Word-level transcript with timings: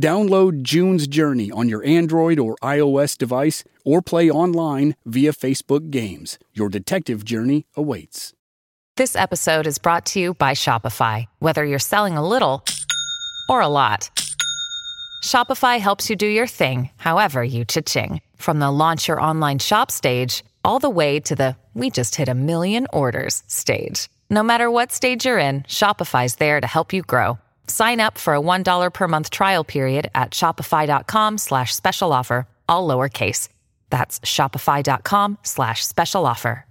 Download 0.00 0.62
June's 0.62 1.06
Journey 1.06 1.50
on 1.50 1.68
your 1.68 1.84
Android 1.84 2.38
or 2.38 2.56
iOS 2.56 3.16
device 3.16 3.64
or 3.84 4.02
play 4.02 4.30
online 4.30 4.96
via 5.06 5.32
Facebook 5.32 5.90
Games. 5.90 6.38
Your 6.52 6.68
detective 6.68 7.24
journey 7.24 7.66
awaits. 7.76 8.32
This 8.96 9.16
episode 9.16 9.66
is 9.66 9.78
brought 9.78 10.06
to 10.06 10.20
you 10.20 10.34
by 10.34 10.52
Shopify. 10.52 11.26
Whether 11.38 11.64
you're 11.64 11.78
selling 11.78 12.16
a 12.16 12.26
little 12.26 12.64
or 13.48 13.60
a 13.60 13.68
lot, 13.68 14.10
Shopify 15.24 15.80
helps 15.80 16.08
you 16.10 16.16
do 16.16 16.26
your 16.26 16.46
thing, 16.46 16.90
however 16.96 17.42
you 17.42 17.64
cha-ching. 17.64 18.20
From 18.36 18.60
the 18.60 18.70
launch 18.70 19.08
your 19.08 19.20
online 19.20 19.58
shop 19.58 19.90
stage 19.90 20.44
all 20.64 20.78
the 20.78 20.90
way 20.90 21.20
to 21.20 21.34
the 21.34 21.56
we 21.74 21.90
just 21.90 22.14
hit 22.14 22.28
a 22.28 22.34
million 22.34 22.86
orders 22.92 23.42
stage. 23.48 24.08
No 24.30 24.42
matter 24.42 24.70
what 24.70 24.92
stage 24.92 25.26
you're 25.26 25.38
in, 25.38 25.62
Shopify's 25.62 26.36
there 26.36 26.60
to 26.60 26.66
help 26.66 26.92
you 26.92 27.02
grow. 27.02 27.38
Sign 27.66 28.00
up 28.00 28.18
for 28.18 28.34
a 28.34 28.40
$1 28.40 28.92
per 28.92 29.08
month 29.08 29.30
trial 29.30 29.64
period 29.64 30.10
at 30.14 30.30
shopify.com 30.30 31.38
slash 31.38 31.74
special 31.74 32.12
offer, 32.12 32.46
all 32.68 32.88
lowercase. 32.88 33.48
That's 33.90 34.20
shopify.com 34.20 35.38
slash 35.42 35.84
special 35.84 36.26
offer. 36.26 36.66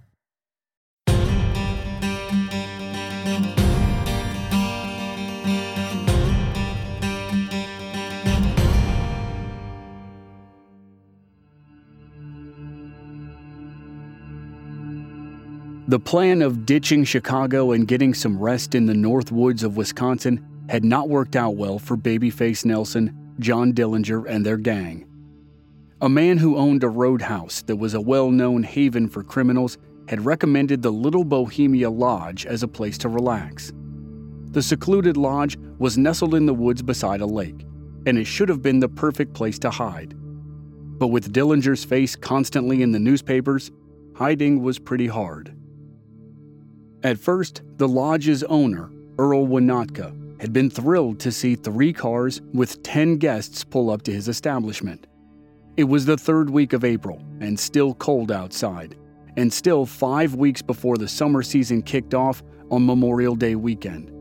The 15.86 16.00
plan 16.00 16.40
of 16.40 16.64
ditching 16.64 17.04
Chicago 17.04 17.72
and 17.72 17.86
getting 17.86 18.14
some 18.14 18.38
rest 18.38 18.74
in 18.74 18.86
the 18.86 18.94
north 18.94 19.30
woods 19.30 19.62
of 19.62 19.76
Wisconsin 19.76 20.44
had 20.68 20.84
not 20.84 21.08
worked 21.08 21.36
out 21.36 21.56
well 21.56 21.78
for 21.78 21.96
Babyface 21.96 22.64
Nelson, 22.64 23.34
John 23.38 23.72
Dillinger, 23.72 24.24
and 24.28 24.44
their 24.44 24.56
gang. 24.56 25.06
A 26.00 26.08
man 26.08 26.38
who 26.38 26.56
owned 26.56 26.84
a 26.84 26.88
roadhouse 26.88 27.62
that 27.62 27.76
was 27.76 27.94
a 27.94 28.00
well 28.00 28.30
known 28.30 28.62
haven 28.62 29.08
for 29.08 29.22
criminals 29.22 29.78
had 30.08 30.24
recommended 30.24 30.82
the 30.82 30.92
Little 30.92 31.24
Bohemia 31.24 31.90
Lodge 31.90 32.46
as 32.46 32.62
a 32.62 32.68
place 32.68 32.98
to 32.98 33.08
relax. 33.08 33.72
The 34.50 34.62
secluded 34.62 35.16
lodge 35.16 35.56
was 35.78 35.98
nestled 35.98 36.34
in 36.34 36.46
the 36.46 36.54
woods 36.54 36.82
beside 36.82 37.20
a 37.20 37.26
lake, 37.26 37.66
and 38.06 38.18
it 38.18 38.26
should 38.26 38.48
have 38.48 38.62
been 38.62 38.80
the 38.80 38.88
perfect 38.88 39.32
place 39.32 39.58
to 39.60 39.70
hide. 39.70 40.14
But 40.98 41.08
with 41.08 41.32
Dillinger's 41.32 41.84
face 41.84 42.14
constantly 42.14 42.82
in 42.82 42.92
the 42.92 43.00
newspapers, 43.00 43.72
hiding 44.14 44.62
was 44.62 44.78
pretty 44.78 45.08
hard. 45.08 45.54
At 47.02 47.18
first, 47.18 47.62
the 47.78 47.88
lodge's 47.88 48.44
owner, 48.44 48.90
Earl 49.18 49.46
Wanatka, 49.46 50.14
had 50.44 50.52
been 50.52 50.68
thrilled 50.68 51.18
to 51.18 51.32
see 51.32 51.54
three 51.54 51.90
cars 51.90 52.42
with 52.52 52.82
10 52.82 53.16
guests 53.16 53.64
pull 53.64 53.88
up 53.88 54.02
to 54.02 54.12
his 54.12 54.28
establishment. 54.28 55.06
It 55.78 55.84
was 55.84 56.04
the 56.04 56.18
third 56.18 56.50
week 56.50 56.74
of 56.74 56.84
April 56.84 57.24
and 57.40 57.58
still 57.58 57.94
cold 57.94 58.30
outside, 58.30 58.94
and 59.38 59.50
still 59.50 59.86
five 59.86 60.34
weeks 60.34 60.60
before 60.60 60.98
the 60.98 61.08
summer 61.08 61.42
season 61.42 61.80
kicked 61.80 62.12
off 62.12 62.42
on 62.70 62.84
Memorial 62.84 63.34
Day 63.34 63.54
weekend. 63.54 64.12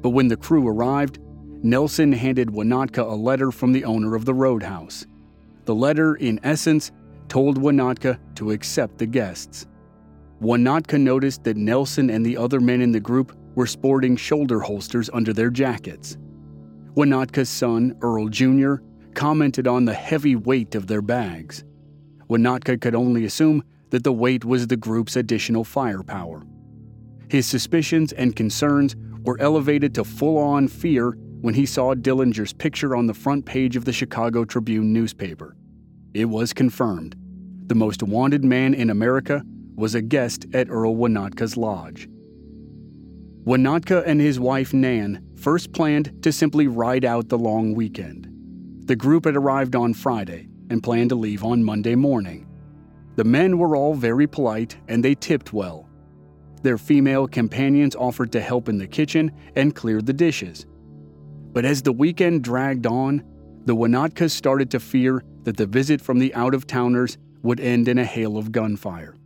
But 0.00 0.10
when 0.10 0.28
the 0.28 0.36
crew 0.36 0.68
arrived, 0.68 1.18
Nelson 1.64 2.12
handed 2.12 2.50
Wanatka 2.50 3.02
a 3.02 3.16
letter 3.16 3.50
from 3.50 3.72
the 3.72 3.84
owner 3.84 4.14
of 4.14 4.26
the 4.26 4.34
roadhouse. 4.34 5.06
The 5.64 5.74
letter, 5.74 6.14
in 6.14 6.38
essence, 6.44 6.92
told 7.26 7.60
Wanatka 7.60 8.20
to 8.36 8.52
accept 8.52 8.98
the 8.98 9.06
guests. 9.06 9.66
Wanatka 10.40 11.00
noticed 11.00 11.42
that 11.42 11.56
Nelson 11.56 12.10
and 12.10 12.24
the 12.24 12.36
other 12.36 12.60
men 12.60 12.80
in 12.80 12.92
the 12.92 13.00
group 13.00 13.36
were 13.58 13.66
sporting 13.66 14.14
shoulder 14.14 14.60
holsters 14.60 15.10
under 15.12 15.32
their 15.32 15.50
jackets. 15.50 16.16
Wanatka's 16.94 17.48
son, 17.48 17.92
Earl 18.02 18.28
Jr., 18.28 18.76
commented 19.14 19.66
on 19.66 19.84
the 19.84 19.94
heavy 19.94 20.36
weight 20.36 20.76
of 20.76 20.86
their 20.86 21.02
bags. 21.02 21.64
Wanatka 22.30 22.80
could 22.80 22.94
only 22.94 23.24
assume 23.24 23.64
that 23.90 24.04
the 24.04 24.12
weight 24.12 24.44
was 24.44 24.68
the 24.68 24.76
group's 24.76 25.16
additional 25.16 25.64
firepower. 25.64 26.46
His 27.28 27.48
suspicions 27.48 28.12
and 28.12 28.36
concerns 28.36 28.94
were 29.24 29.40
elevated 29.40 29.92
to 29.96 30.04
full 30.04 30.38
on 30.38 30.68
fear 30.68 31.18
when 31.40 31.54
he 31.54 31.66
saw 31.66 31.96
Dillinger's 31.96 32.52
picture 32.52 32.94
on 32.94 33.08
the 33.08 33.12
front 33.12 33.44
page 33.44 33.74
of 33.74 33.84
the 33.84 33.92
Chicago 33.92 34.44
Tribune 34.44 34.92
newspaper. 34.92 35.56
It 36.14 36.26
was 36.26 36.52
confirmed. 36.52 37.16
The 37.66 37.74
most 37.74 38.04
wanted 38.04 38.44
man 38.44 38.72
in 38.72 38.88
America 38.88 39.42
was 39.74 39.96
a 39.96 40.00
guest 40.00 40.46
at 40.54 40.70
Earl 40.70 40.94
Wanatka's 40.94 41.56
lodge. 41.56 42.08
Wanatka 43.48 44.02
and 44.04 44.20
his 44.20 44.38
wife 44.38 44.74
Nan 44.74 45.26
first 45.34 45.72
planned 45.72 46.22
to 46.22 46.30
simply 46.30 46.66
ride 46.66 47.06
out 47.06 47.30
the 47.30 47.38
long 47.38 47.74
weekend. 47.74 48.28
The 48.86 48.94
group 48.94 49.24
had 49.24 49.36
arrived 49.36 49.74
on 49.74 49.94
Friday 49.94 50.50
and 50.68 50.82
planned 50.82 51.08
to 51.08 51.16
leave 51.16 51.42
on 51.42 51.64
Monday 51.64 51.94
morning. 51.94 52.46
The 53.16 53.24
men 53.24 53.56
were 53.56 53.74
all 53.74 53.94
very 53.94 54.26
polite 54.26 54.76
and 54.88 55.02
they 55.02 55.14
tipped 55.14 55.54
well. 55.54 55.88
Their 56.62 56.76
female 56.76 57.26
companions 57.26 57.96
offered 57.96 58.32
to 58.32 58.40
help 58.42 58.68
in 58.68 58.76
the 58.76 58.86
kitchen 58.86 59.32
and 59.56 59.74
clear 59.74 60.02
the 60.02 60.12
dishes. 60.12 60.66
But 61.54 61.64
as 61.64 61.80
the 61.80 61.92
weekend 61.92 62.44
dragged 62.44 62.86
on, 62.86 63.24
the 63.64 63.74
Wanatkas 63.74 64.32
started 64.32 64.70
to 64.72 64.78
fear 64.78 65.24
that 65.44 65.56
the 65.56 65.66
visit 65.66 66.02
from 66.02 66.18
the 66.18 66.34
out 66.34 66.54
of 66.54 66.66
towners 66.66 67.16
would 67.42 67.60
end 67.60 67.88
in 67.88 67.96
a 67.96 68.04
hail 68.04 68.36
of 68.36 68.52
gunfire. 68.52 69.16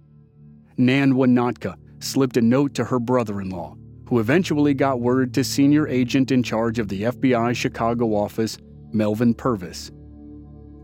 Nan 0.76 1.14
Wanatka 1.14 1.74
slipped 1.98 2.36
a 2.36 2.40
note 2.40 2.74
to 2.74 2.84
her 2.84 3.00
brother 3.00 3.40
in 3.40 3.50
law 3.50 3.76
who 4.12 4.18
eventually 4.18 4.74
got 4.74 5.00
word 5.00 5.32
to 5.32 5.42
senior 5.42 5.88
agent 5.88 6.30
in 6.30 6.42
charge 6.42 6.78
of 6.78 6.86
the 6.88 7.04
FBI 7.04 7.56
Chicago 7.56 8.14
office, 8.14 8.58
Melvin 8.92 9.32
Purvis. 9.32 9.90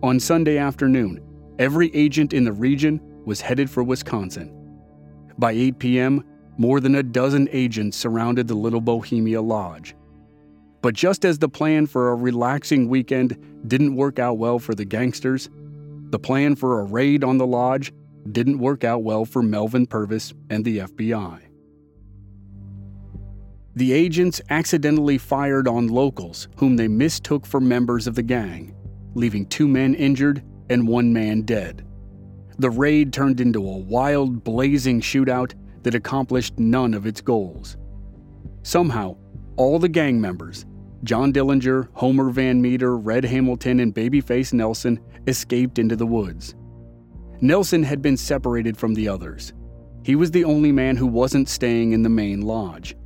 On 0.02 0.18
Sunday 0.18 0.56
afternoon, 0.56 1.20
every 1.58 1.94
agent 1.94 2.32
in 2.32 2.44
the 2.44 2.52
region 2.54 2.98
was 3.26 3.42
headed 3.42 3.68
for 3.68 3.84
Wisconsin. 3.84 4.50
By 5.36 5.52
8 5.52 5.78
p.m., 5.78 6.24
more 6.56 6.80
than 6.80 6.94
a 6.94 7.02
dozen 7.02 7.50
agents 7.52 7.98
surrounded 7.98 8.48
the 8.48 8.54
Little 8.54 8.80
Bohemia 8.80 9.42
Lodge. 9.42 9.94
But 10.80 10.94
just 10.94 11.26
as 11.26 11.38
the 11.38 11.50
plan 11.50 11.84
for 11.84 12.08
a 12.08 12.14
relaxing 12.14 12.88
weekend 12.88 13.36
didn't 13.68 13.94
work 13.94 14.18
out 14.18 14.38
well 14.38 14.58
for 14.58 14.74
the 14.74 14.86
gangsters, 14.86 15.50
the 16.08 16.18
plan 16.18 16.56
for 16.56 16.80
a 16.80 16.84
raid 16.84 17.22
on 17.22 17.36
the 17.36 17.46
lodge 17.46 17.92
didn't 18.32 18.58
work 18.58 18.84
out 18.84 19.02
well 19.02 19.26
for 19.26 19.42
Melvin 19.42 19.86
Purvis 19.86 20.32
and 20.48 20.64
the 20.64 20.78
FBI. 20.78 21.47
The 23.78 23.92
agents 23.92 24.40
accidentally 24.50 25.18
fired 25.18 25.68
on 25.68 25.86
locals 25.86 26.48
whom 26.56 26.74
they 26.74 26.88
mistook 26.88 27.46
for 27.46 27.60
members 27.60 28.08
of 28.08 28.16
the 28.16 28.24
gang, 28.24 28.74
leaving 29.14 29.46
two 29.46 29.68
men 29.68 29.94
injured 29.94 30.42
and 30.68 30.88
one 30.88 31.12
man 31.12 31.42
dead. 31.42 31.86
The 32.58 32.70
raid 32.70 33.12
turned 33.12 33.40
into 33.40 33.60
a 33.60 33.78
wild, 33.78 34.42
blazing 34.42 35.00
shootout 35.00 35.54
that 35.84 35.94
accomplished 35.94 36.58
none 36.58 36.92
of 36.92 37.06
its 37.06 37.20
goals. 37.20 37.76
Somehow, 38.64 39.16
all 39.54 39.78
the 39.78 39.88
gang 39.88 40.20
members 40.20 40.66
John 41.04 41.32
Dillinger, 41.32 41.86
Homer 41.92 42.30
Van 42.30 42.60
Meter, 42.60 42.96
Red 42.96 43.24
Hamilton, 43.24 43.78
and 43.78 43.94
Babyface 43.94 44.52
Nelson 44.52 44.98
escaped 45.28 45.78
into 45.78 45.94
the 45.94 46.04
woods. 46.04 46.56
Nelson 47.40 47.84
had 47.84 48.02
been 48.02 48.16
separated 48.16 48.76
from 48.76 48.94
the 48.94 49.06
others. 49.06 49.52
He 50.02 50.16
was 50.16 50.32
the 50.32 50.42
only 50.42 50.72
man 50.72 50.96
who 50.96 51.06
wasn't 51.06 51.48
staying 51.48 51.92
in 51.92 52.02
the 52.02 52.08
main 52.08 52.40
lodge. 52.40 52.96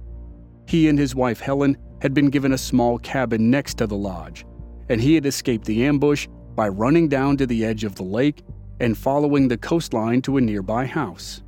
He 0.66 0.88
and 0.88 0.98
his 0.98 1.14
wife 1.14 1.40
Helen 1.40 1.76
had 2.00 2.14
been 2.14 2.30
given 2.30 2.52
a 2.52 2.58
small 2.58 2.98
cabin 2.98 3.50
next 3.50 3.78
to 3.78 3.86
the 3.86 3.96
lodge, 3.96 4.44
and 4.88 5.00
he 5.00 5.14
had 5.14 5.26
escaped 5.26 5.64
the 5.64 5.84
ambush 5.84 6.28
by 6.54 6.68
running 6.68 7.08
down 7.08 7.36
to 7.36 7.46
the 7.46 7.64
edge 7.64 7.84
of 7.84 7.94
the 7.94 8.02
lake 8.02 8.42
and 8.80 8.98
following 8.98 9.48
the 9.48 9.56
coastline 9.56 10.20
to 10.22 10.36
a 10.36 10.40
nearby 10.40 10.84
house. 10.84 11.42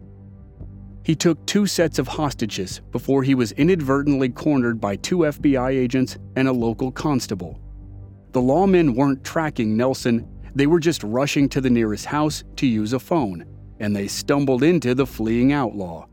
He 1.04 1.14
took 1.14 1.44
two 1.44 1.66
sets 1.66 1.98
of 1.98 2.08
hostages 2.08 2.80
before 2.90 3.22
he 3.22 3.34
was 3.34 3.52
inadvertently 3.52 4.30
cornered 4.30 4.80
by 4.80 4.96
two 4.96 5.18
FBI 5.18 5.70
agents 5.70 6.16
and 6.36 6.48
a 6.48 6.52
local 6.52 6.90
constable. 6.90 7.60
The 8.32 8.40
lawmen 8.40 8.96
weren't 8.96 9.22
tracking 9.22 9.76
Nelson, 9.76 10.26
they 10.54 10.66
were 10.66 10.80
just 10.80 11.02
rushing 11.02 11.48
to 11.50 11.60
the 11.60 11.70
nearest 11.70 12.06
house 12.06 12.44
to 12.56 12.66
use 12.66 12.92
a 12.92 12.98
phone, 12.98 13.44
and 13.80 13.94
they 13.94 14.06
stumbled 14.06 14.62
into 14.62 14.94
the 14.94 15.06
fleeing 15.06 15.52
outlaw. 15.52 16.06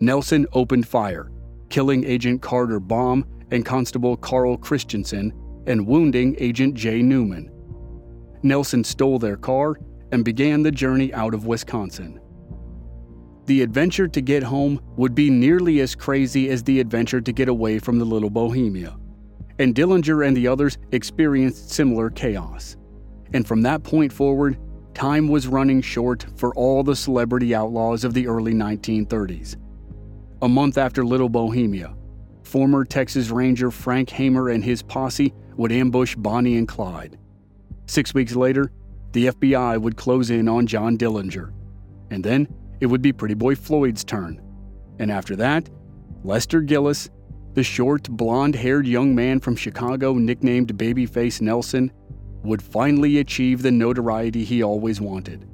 Nelson 0.00 0.46
opened 0.52 0.86
fire, 0.86 1.30
killing 1.68 2.04
Agent 2.04 2.42
Carter 2.42 2.80
Baum 2.80 3.24
and 3.50 3.64
Constable 3.64 4.16
Carl 4.16 4.56
Christensen 4.56 5.32
and 5.66 5.86
wounding 5.86 6.36
Agent 6.38 6.74
Jay 6.74 7.02
Newman. 7.02 7.50
Nelson 8.42 8.84
stole 8.84 9.18
their 9.18 9.36
car 9.36 9.76
and 10.12 10.24
began 10.24 10.62
the 10.62 10.70
journey 10.70 11.12
out 11.14 11.34
of 11.34 11.46
Wisconsin. 11.46 12.20
The 13.46 13.62
adventure 13.62 14.08
to 14.08 14.20
get 14.20 14.42
home 14.42 14.80
would 14.96 15.14
be 15.14 15.28
nearly 15.28 15.80
as 15.80 15.94
crazy 15.94 16.48
as 16.50 16.62
the 16.62 16.80
adventure 16.80 17.20
to 17.20 17.32
get 17.32 17.48
away 17.48 17.78
from 17.78 17.98
the 17.98 18.04
little 18.04 18.30
Bohemia. 18.30 18.96
And 19.58 19.74
Dillinger 19.74 20.26
and 20.26 20.36
the 20.36 20.48
others 20.48 20.78
experienced 20.92 21.70
similar 21.70 22.10
chaos. 22.10 22.76
And 23.32 23.46
from 23.46 23.62
that 23.62 23.82
point 23.82 24.12
forward, 24.12 24.58
time 24.94 25.28
was 25.28 25.46
running 25.46 25.80
short 25.82 26.26
for 26.36 26.54
all 26.54 26.82
the 26.82 26.96
celebrity 26.96 27.54
outlaws 27.54 28.04
of 28.04 28.14
the 28.14 28.26
early 28.26 28.54
1930s. 28.54 29.56
A 30.44 30.48
month 30.48 30.76
after 30.76 31.06
Little 31.06 31.30
Bohemia, 31.30 31.96
former 32.42 32.84
Texas 32.84 33.30
Ranger 33.30 33.70
Frank 33.70 34.10
Hamer 34.10 34.50
and 34.50 34.62
his 34.62 34.82
posse 34.82 35.32
would 35.56 35.72
ambush 35.72 36.16
Bonnie 36.16 36.58
and 36.58 36.68
Clyde. 36.68 37.18
Six 37.86 38.12
weeks 38.12 38.36
later, 38.36 38.70
the 39.12 39.28
FBI 39.28 39.80
would 39.80 39.96
close 39.96 40.28
in 40.28 40.46
on 40.46 40.66
John 40.66 40.98
Dillinger. 40.98 41.50
And 42.10 42.22
then 42.22 42.46
it 42.80 42.84
would 42.84 43.00
be 43.00 43.10
Pretty 43.10 43.32
Boy 43.32 43.54
Floyd's 43.54 44.04
turn. 44.04 44.42
And 44.98 45.10
after 45.10 45.34
that, 45.36 45.70
Lester 46.24 46.60
Gillis, 46.60 47.08
the 47.54 47.64
short, 47.64 48.10
blonde 48.10 48.54
haired 48.54 48.86
young 48.86 49.14
man 49.14 49.40
from 49.40 49.56
Chicago 49.56 50.12
nicknamed 50.12 50.76
Babyface 50.76 51.40
Nelson, 51.40 51.90
would 52.42 52.60
finally 52.60 53.20
achieve 53.20 53.62
the 53.62 53.72
notoriety 53.72 54.44
he 54.44 54.62
always 54.62 55.00
wanted. 55.00 55.48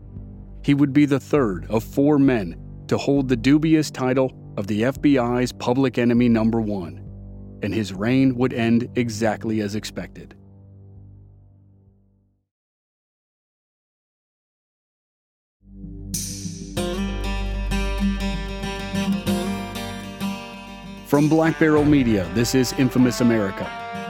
He 0.64 0.75
would 0.75 0.93
be 0.93 1.06
the 1.06 1.20
third 1.20 1.64
of 1.70 1.84
four 1.84 2.19
men 2.19 2.60
to 2.88 2.98
hold 2.98 3.28
the 3.28 3.36
dubious 3.36 3.93
title 3.93 4.36
of 4.60 4.66
the 4.66 4.82
FBI's 4.82 5.52
public 5.52 5.96
enemy 5.96 6.28
number 6.28 6.60
one, 6.60 7.02
and 7.62 7.72
his 7.74 7.94
reign 7.94 8.36
would 8.36 8.52
end 8.52 8.90
exactly 8.94 9.62
as 9.62 9.74
expected. 9.74 10.34
From 21.06 21.30
Black 21.30 21.58
Barrel 21.58 21.86
Media, 21.86 22.30
this 22.34 22.54
is 22.54 22.74
Infamous 22.74 23.22
America. 23.22 23.64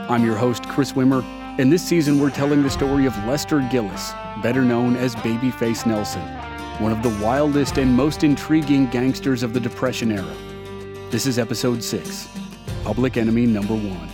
I'm 0.09 0.25
your 0.25 0.35
host, 0.35 0.67
Chris 0.67 0.91
Wimmer, 0.91 1.23
and 1.59 1.71
this 1.71 1.81
season 1.81 2.19
we're 2.19 2.29
telling 2.29 2.61
the 2.61 2.69
story 2.69 3.05
of 3.05 3.15
Lester 3.25 3.65
Gillis, 3.71 4.11
better 4.43 4.63
known 4.63 4.97
as 4.97 5.15
Babyface 5.15 5.85
Nelson, 5.85 6.21
one 6.81 6.91
of 6.91 7.03
the 7.03 7.23
wildest 7.23 7.77
and 7.77 7.93
most 7.93 8.23
intriguing 8.23 8.87
gangsters 8.87 9.43
of 9.43 9.53
the 9.53 9.59
Depression 9.59 10.11
era. 10.11 10.35
This 11.11 11.27
is 11.27 11.37
episode 11.37 11.83
6 11.83 12.27
Public 12.83 13.17
Enemy 13.17 13.45
Number 13.45 13.75
1. 13.75 14.09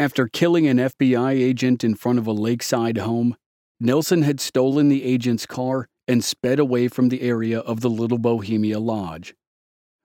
After 0.00 0.26
killing 0.26 0.66
an 0.66 0.78
FBI 0.78 1.30
agent 1.34 1.84
in 1.84 1.94
front 1.94 2.18
of 2.18 2.26
a 2.26 2.32
lakeside 2.32 2.98
home, 2.98 3.36
Nelson 3.78 4.22
had 4.22 4.40
stolen 4.40 4.88
the 4.88 5.04
agent's 5.04 5.46
car 5.46 5.86
and 6.08 6.24
sped 6.24 6.58
away 6.58 6.88
from 6.88 7.08
the 7.08 7.22
area 7.22 7.60
of 7.60 7.82
the 7.82 7.90
Little 7.90 8.18
Bohemia 8.18 8.80
Lodge. 8.80 9.32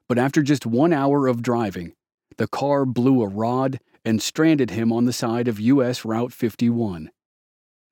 But 0.08 0.20
after 0.20 0.44
just 0.44 0.68
one 0.68 0.94
hour 0.94 1.26
of 1.28 1.42
driving, 1.42 1.94
the 2.40 2.48
car 2.48 2.86
blew 2.86 3.22
a 3.22 3.28
rod 3.28 3.82
and 4.06 4.22
stranded 4.22 4.72
him 4.72 4.94
on 4.94 5.04
the 5.04 5.12
side 5.12 5.50
of 5.50 5.60
U.S. 5.60 6.06
Route 6.06 6.32
51. 6.32 7.12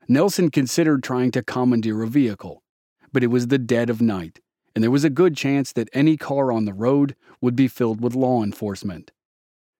Nelson 0.08 0.50
considered 0.50 1.04
trying 1.04 1.32
to 1.32 1.44
commandeer 1.44 2.02
a 2.02 2.08
vehicle, 2.08 2.64
but 3.12 3.24
it 3.24 3.28
was 3.28 3.48
the 3.48 3.58
dead 3.58 3.90
of 3.90 4.02
night, 4.02 4.40
and 4.74 4.82
there 4.82 4.90
was 4.90 5.04
a 5.04 5.10
good 5.10 5.36
chance 5.36 5.74
that 5.74 5.90
any 5.92 6.16
car 6.16 6.50
on 6.50 6.64
the 6.64 6.74
road 6.74 7.14
would 7.42 7.58
be 7.58 7.68
filled 7.68 8.00
with 8.00 8.16
law 8.16 8.42
enforcement. 8.42 9.12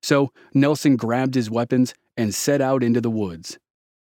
So 0.02 0.34
Nelson 0.54 0.98
grabbed 0.98 1.36
his 1.36 1.50
weapons 1.50 1.94
and 2.18 2.36
set 2.36 2.60
out 2.60 2.84
into 2.84 3.00
the 3.00 3.10
woods. 3.10 3.58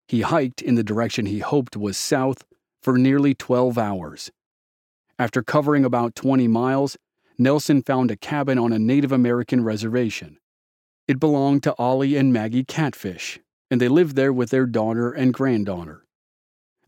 He 0.06 0.23
hiked 0.23 0.62
in 0.62 0.77
the 0.77 0.83
direction 0.83 1.27
he 1.27 1.41
hoped 1.41 1.77
was 1.77 1.99
south 1.99 2.47
for 2.81 2.97
nearly 2.97 3.35
12 3.35 3.77
hours. 3.77 4.31
After 5.19 5.43
covering 5.43 5.85
about 5.85 6.15
20 6.15 6.49
miles, 6.49 6.97
Nelson 7.38 7.82
found 7.82 8.11
a 8.11 8.17
cabin 8.17 8.58
on 8.58 8.73
a 8.73 8.79
Native 8.79 9.12
American 9.12 9.62
reservation. 9.62 10.38
It 11.06 11.20
belonged 11.20 11.62
to 11.62 11.75
Ollie 11.79 12.17
and 12.17 12.32
Maggie 12.32 12.64
Catfish, 12.64 13.38
and 13.70 13.81
they 13.81 13.88
lived 13.88 14.17
there 14.17 14.32
with 14.32 14.50
their 14.50 14.67
daughter 14.67 15.12
and 15.12 15.32
granddaughter. 15.32 16.05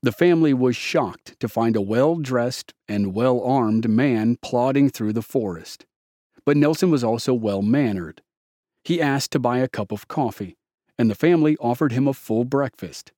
The 0.02 0.12
family 0.12 0.52
was 0.52 0.74
shocked 0.74 1.38
to 1.40 1.48
find 1.48 1.76
a 1.76 1.80
well 1.80 2.16
dressed 2.16 2.74
and 2.88 3.14
well 3.14 3.40
armed 3.42 3.88
man 3.88 4.36
plodding 4.42 4.90
through 4.90 5.12
the 5.12 5.22
forest. 5.22 5.86
But 6.44 6.56
Nelson 6.56 6.90
was 6.90 7.04
also 7.04 7.32
well 7.32 7.62
mannered. 7.62 8.22
He 8.82 9.00
asked 9.00 9.30
to 9.32 9.38
buy 9.38 9.58
a 9.58 9.68
cup 9.68 9.92
of 9.92 10.08
coffee, 10.08 10.56
and 10.98 11.10
the 11.10 11.14
family 11.14 11.56
offered 11.60 11.92
him 11.92 12.08
a 12.08 12.14
full 12.14 12.44
breakfast. 12.44 13.12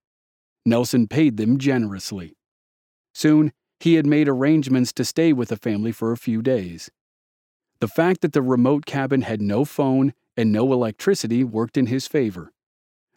Nelson 0.67 1.09
paid 1.09 1.37
them 1.37 1.57
generously. 1.57 2.37
Soon, 3.15 3.53
he 3.81 3.95
had 3.95 4.07
made 4.07 4.29
arrangements 4.29 4.93
to 4.93 5.05
stay 5.05 5.33
with 5.33 5.49
the 5.49 5.57
family 5.57 5.93
for 5.93 6.13
a 6.13 6.17
few 6.17 6.43
days. 6.43 6.91
The 7.83 7.89
fact 7.89 8.21
that 8.21 8.33
the 8.33 8.43
remote 8.43 8.87
cabin 8.87 9.23
had 9.23 9.43
no 9.43 9.65
phone 9.65 10.15
and 10.37 10.53
no 10.53 10.73
electricity 10.73 11.43
worked 11.43 11.77
in 11.77 11.87
his 11.87 12.07
favor. 12.07 12.53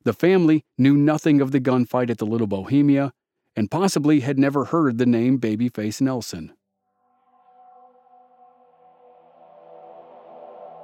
The 0.06 0.12
family 0.12 0.66
knew 0.76 0.98
nothing 0.98 1.40
of 1.40 1.52
the 1.52 1.60
gunfight 1.60 2.10
at 2.10 2.18
the 2.18 2.26
Little 2.26 2.48
Bohemia 2.48 3.14
and 3.56 3.70
possibly 3.70 4.22
had 4.22 4.40
never 4.40 4.66
heard 4.66 4.98
the 4.98 5.06
name 5.06 5.40
Babyface 5.40 6.02
Nelson. 6.02 6.52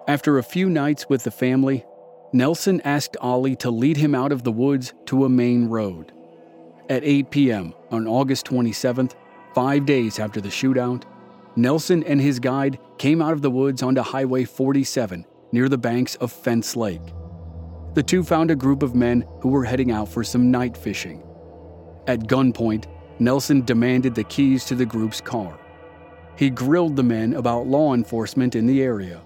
After 0.07 0.38
a 0.38 0.44
few 0.44 0.69
nights 0.69 1.10
with 1.10 1.24
the 1.24 1.31
family, 1.31 1.83
Nelson 2.33 2.81
asked 2.81 3.18
Ollie 3.19 3.56
to 3.56 3.72
lead 3.72 3.98
him 3.98 4.13
out 4.13 4.31
of 4.31 4.44
the 4.44 4.51
woods 4.51 4.94
to 5.07 5.25
a 5.25 5.30
main 5.30 5.66
road. 5.69 6.12
At 6.88 7.04
8 7.04 7.31
p.m. 7.31 7.74
on 7.89 8.07
August 8.07 8.45
27th, 8.45 9.14
five 9.56 9.88
days 9.88 10.19
after 10.19 10.40
the 10.40 10.50
shootout, 10.50 11.06
Nelson 11.56 12.04
and 12.04 12.22
his 12.22 12.40
guide 12.40 12.80
came 12.98 13.22
out 13.22 13.34
of 13.34 13.42
the 13.42 13.52
woods 13.52 13.84
onto 13.84 14.02
Highway 14.02 14.46
47 14.46 15.26
near 15.52 15.68
the 15.68 15.78
banks 15.78 16.16
of 16.16 16.31
Fence 16.31 16.76
Lake. 16.76 17.02
The 17.94 18.04
two 18.04 18.24
found 18.24 18.52
a 18.52 18.56
group 18.56 18.84
of 18.84 18.96
men 18.96 19.26
who 19.42 19.50
were 19.50 19.66
heading 19.66 19.92
out 19.92 20.08
for 20.08 20.24
some 20.24 20.50
night 20.50 20.78
fishing. 20.78 21.24
At 22.08 22.22
gunpoint, 22.22 22.86
Nelson 23.20 23.66
demanded 23.66 24.16
the 24.16 24.24
keys 24.24 24.64
to 24.66 24.76
the 24.76 24.86
group's 24.86 25.20
car. 25.20 25.60
He 26.38 26.50
grilled 26.50 26.96
the 26.96 27.04
men 27.04 27.34
about 27.34 27.68
law 27.68 27.94
enforcement 27.94 28.56
in 28.56 28.66
the 28.66 28.81
area. 28.81 29.22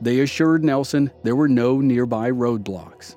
They 0.00 0.20
assured 0.20 0.64
Nelson 0.64 1.12
there 1.22 1.36
were 1.36 1.48
no 1.48 1.80
nearby 1.80 2.32
roadblocks. 2.32 3.16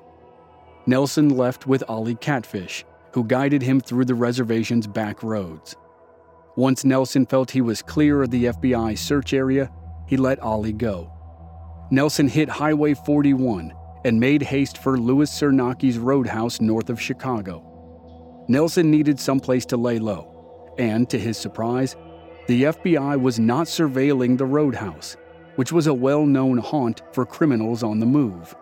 Nelson 0.86 1.30
left 1.30 1.66
with 1.66 1.82
Ollie 1.88 2.14
Catfish, 2.14 2.84
who 3.12 3.24
guided 3.24 3.60
him 3.60 3.80
through 3.80 4.04
the 4.04 4.14
reservation's 4.14 4.86
back 4.86 5.24
roads. 5.24 5.74
Once 6.56 6.84
Nelson 6.84 7.26
felt 7.26 7.50
he 7.50 7.60
was 7.60 7.82
clear 7.82 8.22
of 8.22 8.30
the 8.30 8.46
FBI 8.46 8.96
search 8.98 9.32
area, 9.32 9.70
he 10.06 10.16
let 10.16 10.40
Ollie 10.40 10.72
go. 10.72 11.12
Nelson 11.90 12.28
hit 12.28 12.48
Highway 12.48 12.94
41 12.94 13.72
and 14.04 14.18
made 14.18 14.42
haste 14.42 14.78
for 14.78 14.98
Louis 14.98 15.30
Cernocky's 15.30 15.98
roadhouse 15.98 16.60
north 16.60 16.90
of 16.90 17.00
Chicago. 17.00 18.44
Nelson 18.48 18.90
needed 18.90 19.20
someplace 19.20 19.66
to 19.66 19.76
lay 19.76 19.98
low, 19.98 20.74
and 20.78 21.08
to 21.10 21.18
his 21.18 21.36
surprise, 21.36 21.96
the 22.46 22.64
FBI 22.64 23.20
was 23.20 23.38
not 23.38 23.66
surveilling 23.66 24.38
the 24.38 24.46
roadhouse 24.46 25.16
which 25.56 25.72
was 25.72 25.86
a 25.86 25.94
well 25.94 26.24
known 26.24 26.58
haunt 26.58 27.02
for 27.12 27.26
criminals 27.26 27.82
on 27.82 27.98
the 27.98 28.06
move. 28.06 28.54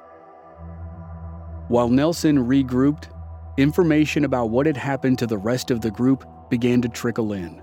While 1.68 1.88
Nelson 1.88 2.38
regrouped, 2.38 3.08
information 3.56 4.24
about 4.24 4.50
what 4.50 4.66
had 4.66 4.76
happened 4.76 5.18
to 5.18 5.26
the 5.26 5.38
rest 5.38 5.70
of 5.70 5.80
the 5.80 5.90
group 5.90 6.24
began 6.48 6.80
to 6.82 6.88
trickle 6.88 7.32
in. 7.32 7.60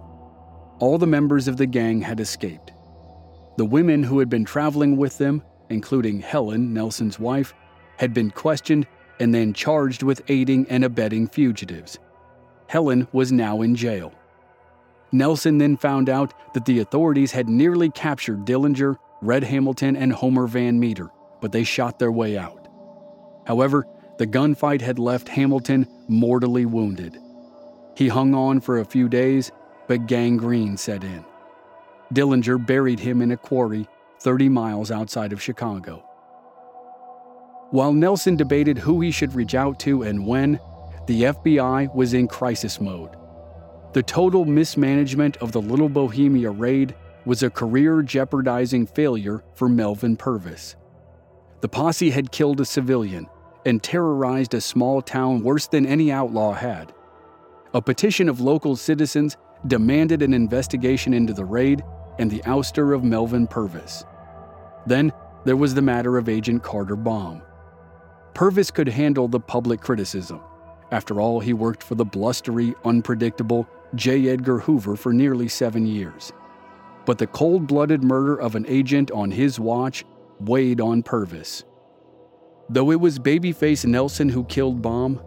All 0.81 0.97
the 0.97 1.05
members 1.05 1.47
of 1.47 1.57
the 1.57 1.67
gang 1.67 2.01
had 2.01 2.19
escaped. 2.19 2.73
The 3.57 3.65
women 3.65 4.01
who 4.01 4.17
had 4.17 4.29
been 4.29 4.43
traveling 4.43 4.97
with 4.97 5.19
them, 5.19 5.43
including 5.69 6.21
Helen, 6.21 6.73
Nelson's 6.73 7.19
wife, 7.19 7.53
had 7.97 8.15
been 8.15 8.31
questioned 8.31 8.87
and 9.19 9.31
then 9.33 9.53
charged 9.53 10.01
with 10.01 10.23
aiding 10.27 10.65
and 10.69 10.83
abetting 10.83 11.27
fugitives. 11.27 11.99
Helen 12.67 13.07
was 13.11 13.31
now 13.31 13.61
in 13.61 13.75
jail. 13.75 14.11
Nelson 15.11 15.59
then 15.59 15.77
found 15.77 16.09
out 16.09 16.33
that 16.55 16.65
the 16.65 16.79
authorities 16.79 17.31
had 17.31 17.47
nearly 17.47 17.91
captured 17.91 18.45
Dillinger 18.45 18.95
Red 19.21 19.43
Hamilton 19.43 19.95
and 19.95 20.11
Homer 20.11 20.47
Van 20.47 20.79
Meter, 20.79 21.11
but 21.41 21.51
they 21.51 21.63
shot 21.63 21.99
their 21.99 22.11
way 22.11 22.39
out. 22.39 22.67
However, 23.45 23.85
the 24.17 24.25
gunfight 24.25 24.81
had 24.81 24.97
left 24.97 25.29
Hamilton 25.29 25.85
mortally 26.07 26.65
wounded. 26.65 27.19
He 27.95 28.07
hung 28.07 28.33
on 28.33 28.61
for 28.61 28.79
a 28.79 28.85
few 28.85 29.07
days, 29.07 29.51
but 29.91 30.07
gangrene 30.07 30.77
set 30.77 31.03
in. 31.03 31.25
Dillinger 32.13 32.65
buried 32.65 32.97
him 32.97 33.21
in 33.21 33.31
a 33.31 33.35
quarry 33.35 33.89
30 34.21 34.47
miles 34.47 34.89
outside 34.89 35.33
of 35.33 35.41
Chicago. 35.41 35.97
While 37.71 37.91
Nelson 37.91 38.37
debated 38.37 38.77
who 38.77 39.01
he 39.01 39.11
should 39.11 39.35
reach 39.35 39.53
out 39.53 39.81
to 39.81 40.03
and 40.03 40.25
when, 40.25 40.61
the 41.07 41.23
FBI 41.23 41.93
was 41.93 42.13
in 42.13 42.29
crisis 42.29 42.79
mode. 42.79 43.17
The 43.91 44.01
total 44.01 44.45
mismanagement 44.45 45.35
of 45.41 45.51
the 45.51 45.61
Little 45.61 45.89
Bohemia 45.89 46.51
raid 46.51 46.95
was 47.25 47.43
a 47.43 47.49
career 47.49 48.01
jeopardizing 48.01 48.85
failure 48.85 49.43
for 49.55 49.67
Melvin 49.67 50.15
Purvis. 50.15 50.77
The 51.59 51.67
posse 51.67 52.11
had 52.11 52.31
killed 52.31 52.61
a 52.61 52.65
civilian 52.65 53.27
and 53.65 53.83
terrorized 53.83 54.53
a 54.53 54.61
small 54.61 55.01
town 55.01 55.43
worse 55.43 55.67
than 55.67 55.85
any 55.85 56.13
outlaw 56.13 56.53
had. 56.53 56.93
A 57.73 57.81
petition 57.81 58.29
of 58.29 58.39
local 58.39 58.77
citizens 58.77 59.35
demanded 59.67 60.21
an 60.21 60.33
investigation 60.33 61.13
into 61.13 61.33
the 61.33 61.45
raid 61.45 61.83
and 62.19 62.29
the 62.29 62.41
ouster 62.41 62.95
of 62.95 63.03
Melvin 63.03 63.47
Purvis. 63.47 64.03
Then 64.85 65.11
there 65.45 65.57
was 65.57 65.73
the 65.73 65.81
matter 65.81 66.17
of 66.17 66.29
Agent 66.29 66.63
Carter 66.63 66.95
Baum. 66.95 67.41
Purvis 68.33 68.71
could 68.71 68.87
handle 68.87 69.27
the 69.27 69.39
public 69.39 69.81
criticism. 69.81 70.41
After 70.91 71.21
all, 71.21 71.39
he 71.39 71.53
worked 71.53 71.83
for 71.83 71.95
the 71.95 72.05
blustery, 72.05 72.75
unpredictable 72.83 73.67
J. 73.95 74.29
Edgar 74.29 74.59
Hoover 74.59 74.95
for 74.95 75.13
nearly 75.13 75.47
seven 75.47 75.85
years. 75.85 76.31
But 77.05 77.17
the 77.17 77.27
cold 77.27 77.67
blooded 77.67 78.03
murder 78.03 78.35
of 78.35 78.55
an 78.55 78.65
agent 78.67 79.11
on 79.11 79.31
his 79.31 79.59
watch 79.59 80.05
weighed 80.39 80.81
on 80.81 81.03
Purvis. 81.03 81.63
Though 82.69 82.91
it 82.91 82.99
was 82.99 83.19
Babyface 83.19 83.85
Nelson 83.85 84.29
who 84.29 84.43
killed 84.45 84.81
Baum, 84.81 85.21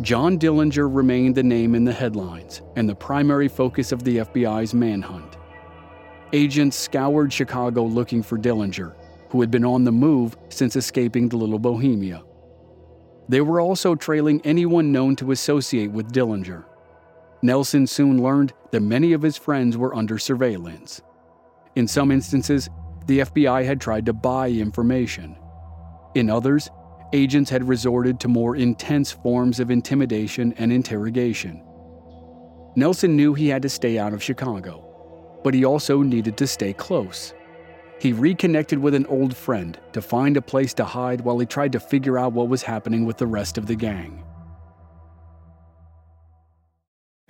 John 0.00 0.38
Dillinger 0.38 0.88
remained 0.94 1.34
the 1.34 1.42
name 1.42 1.74
in 1.74 1.84
the 1.84 1.92
headlines 1.92 2.62
and 2.76 2.88
the 2.88 2.94
primary 2.94 3.48
focus 3.48 3.90
of 3.90 4.04
the 4.04 4.18
FBI's 4.18 4.72
manhunt. 4.72 5.36
Agents 6.32 6.76
scoured 6.76 7.32
Chicago 7.32 7.82
looking 7.82 8.22
for 8.22 8.38
Dillinger, 8.38 8.94
who 9.30 9.40
had 9.40 9.50
been 9.50 9.64
on 9.64 9.82
the 9.82 9.90
move 9.90 10.36
since 10.50 10.76
escaping 10.76 11.28
the 11.28 11.36
Little 11.36 11.58
Bohemia. 11.58 12.22
They 13.28 13.40
were 13.40 13.60
also 13.60 13.96
trailing 13.96 14.40
anyone 14.44 14.92
known 14.92 15.16
to 15.16 15.32
associate 15.32 15.90
with 15.90 16.12
Dillinger. 16.12 16.64
Nelson 17.42 17.86
soon 17.86 18.22
learned 18.22 18.52
that 18.70 18.80
many 18.80 19.12
of 19.14 19.22
his 19.22 19.36
friends 19.36 19.76
were 19.76 19.94
under 19.96 20.16
surveillance. 20.16 21.02
In 21.74 21.88
some 21.88 22.12
instances, 22.12 22.70
the 23.06 23.20
FBI 23.20 23.64
had 23.64 23.80
tried 23.80 24.06
to 24.06 24.12
buy 24.12 24.48
information. 24.48 25.36
In 26.14 26.30
others, 26.30 26.70
agents 27.12 27.50
had 27.50 27.66
resorted 27.66 28.20
to 28.20 28.28
more 28.28 28.56
intense 28.56 29.10
forms 29.10 29.60
of 29.60 29.70
intimidation 29.70 30.54
and 30.58 30.72
interrogation. 30.72 31.62
Nelson 32.76 33.16
knew 33.16 33.34
he 33.34 33.48
had 33.48 33.62
to 33.62 33.68
stay 33.68 33.98
out 33.98 34.12
of 34.12 34.22
Chicago, 34.22 35.40
but 35.42 35.54
he 35.54 35.64
also 35.64 36.02
needed 36.02 36.36
to 36.36 36.46
stay 36.46 36.72
close. 36.72 37.34
He 38.00 38.12
reconnected 38.12 38.78
with 38.78 38.94
an 38.94 39.06
old 39.06 39.36
friend 39.36 39.78
to 39.92 40.00
find 40.00 40.36
a 40.36 40.42
place 40.42 40.72
to 40.74 40.84
hide 40.84 41.22
while 41.22 41.38
he 41.38 41.46
tried 41.46 41.72
to 41.72 41.80
figure 41.80 42.18
out 42.18 42.32
what 42.32 42.48
was 42.48 42.62
happening 42.62 43.04
with 43.04 43.18
the 43.18 43.26
rest 43.26 43.58
of 43.58 43.66
the 43.66 43.74
gang. 43.74 44.24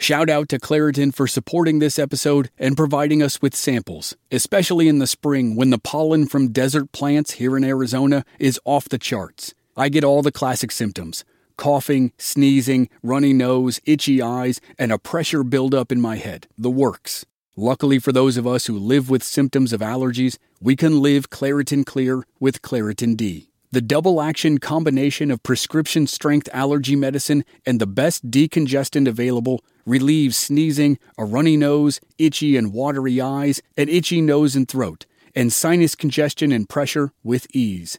Shout 0.00 0.30
out 0.30 0.48
to 0.50 0.60
Claritin 0.60 1.12
for 1.12 1.26
supporting 1.26 1.80
this 1.80 1.98
episode 1.98 2.50
and 2.56 2.76
providing 2.76 3.20
us 3.20 3.42
with 3.42 3.56
samples, 3.56 4.14
especially 4.30 4.86
in 4.86 5.00
the 5.00 5.08
spring 5.08 5.56
when 5.56 5.70
the 5.70 5.78
pollen 5.78 6.26
from 6.28 6.52
desert 6.52 6.92
plants 6.92 7.32
here 7.32 7.56
in 7.56 7.64
Arizona 7.64 8.24
is 8.38 8.60
off 8.64 8.88
the 8.88 8.98
charts. 8.98 9.54
I 9.78 9.88
get 9.88 10.02
all 10.02 10.22
the 10.22 10.32
classic 10.32 10.72
symptoms 10.72 11.24
coughing, 11.56 12.12
sneezing, 12.18 12.88
runny 13.02 13.32
nose, 13.32 13.80
itchy 13.84 14.20
eyes, 14.20 14.60
and 14.78 14.92
a 14.92 14.98
pressure 14.98 15.44
buildup 15.44 15.92
in 15.92 16.00
my 16.00 16.16
head. 16.16 16.48
The 16.56 16.70
works. 16.70 17.24
Luckily 17.56 17.98
for 17.98 18.12
those 18.12 18.36
of 18.36 18.46
us 18.46 18.66
who 18.66 18.78
live 18.78 19.08
with 19.08 19.22
symptoms 19.22 19.72
of 19.72 19.80
allergies, 19.80 20.36
we 20.60 20.74
can 20.76 21.00
live 21.00 21.30
Claritin 21.30 21.84
Clear 21.86 22.24
with 22.40 22.60
Claritin 22.62 23.16
D. 23.16 23.50
The 23.70 23.80
double 23.80 24.20
action 24.20 24.58
combination 24.58 25.30
of 25.30 25.42
prescription 25.42 26.08
strength 26.08 26.48
allergy 26.52 26.96
medicine 26.96 27.44
and 27.64 27.80
the 27.80 27.86
best 27.86 28.30
decongestant 28.30 29.06
available 29.06 29.64
relieves 29.86 30.36
sneezing, 30.36 30.98
a 31.16 31.24
runny 31.24 31.56
nose, 31.56 32.00
itchy 32.18 32.56
and 32.56 32.72
watery 32.72 33.20
eyes, 33.20 33.62
an 33.76 33.88
itchy 33.88 34.20
nose 34.20 34.56
and 34.56 34.68
throat, 34.68 35.06
and 35.36 35.52
sinus 35.52 35.94
congestion 35.94 36.50
and 36.50 36.68
pressure 36.68 37.12
with 37.22 37.46
ease. 37.54 37.98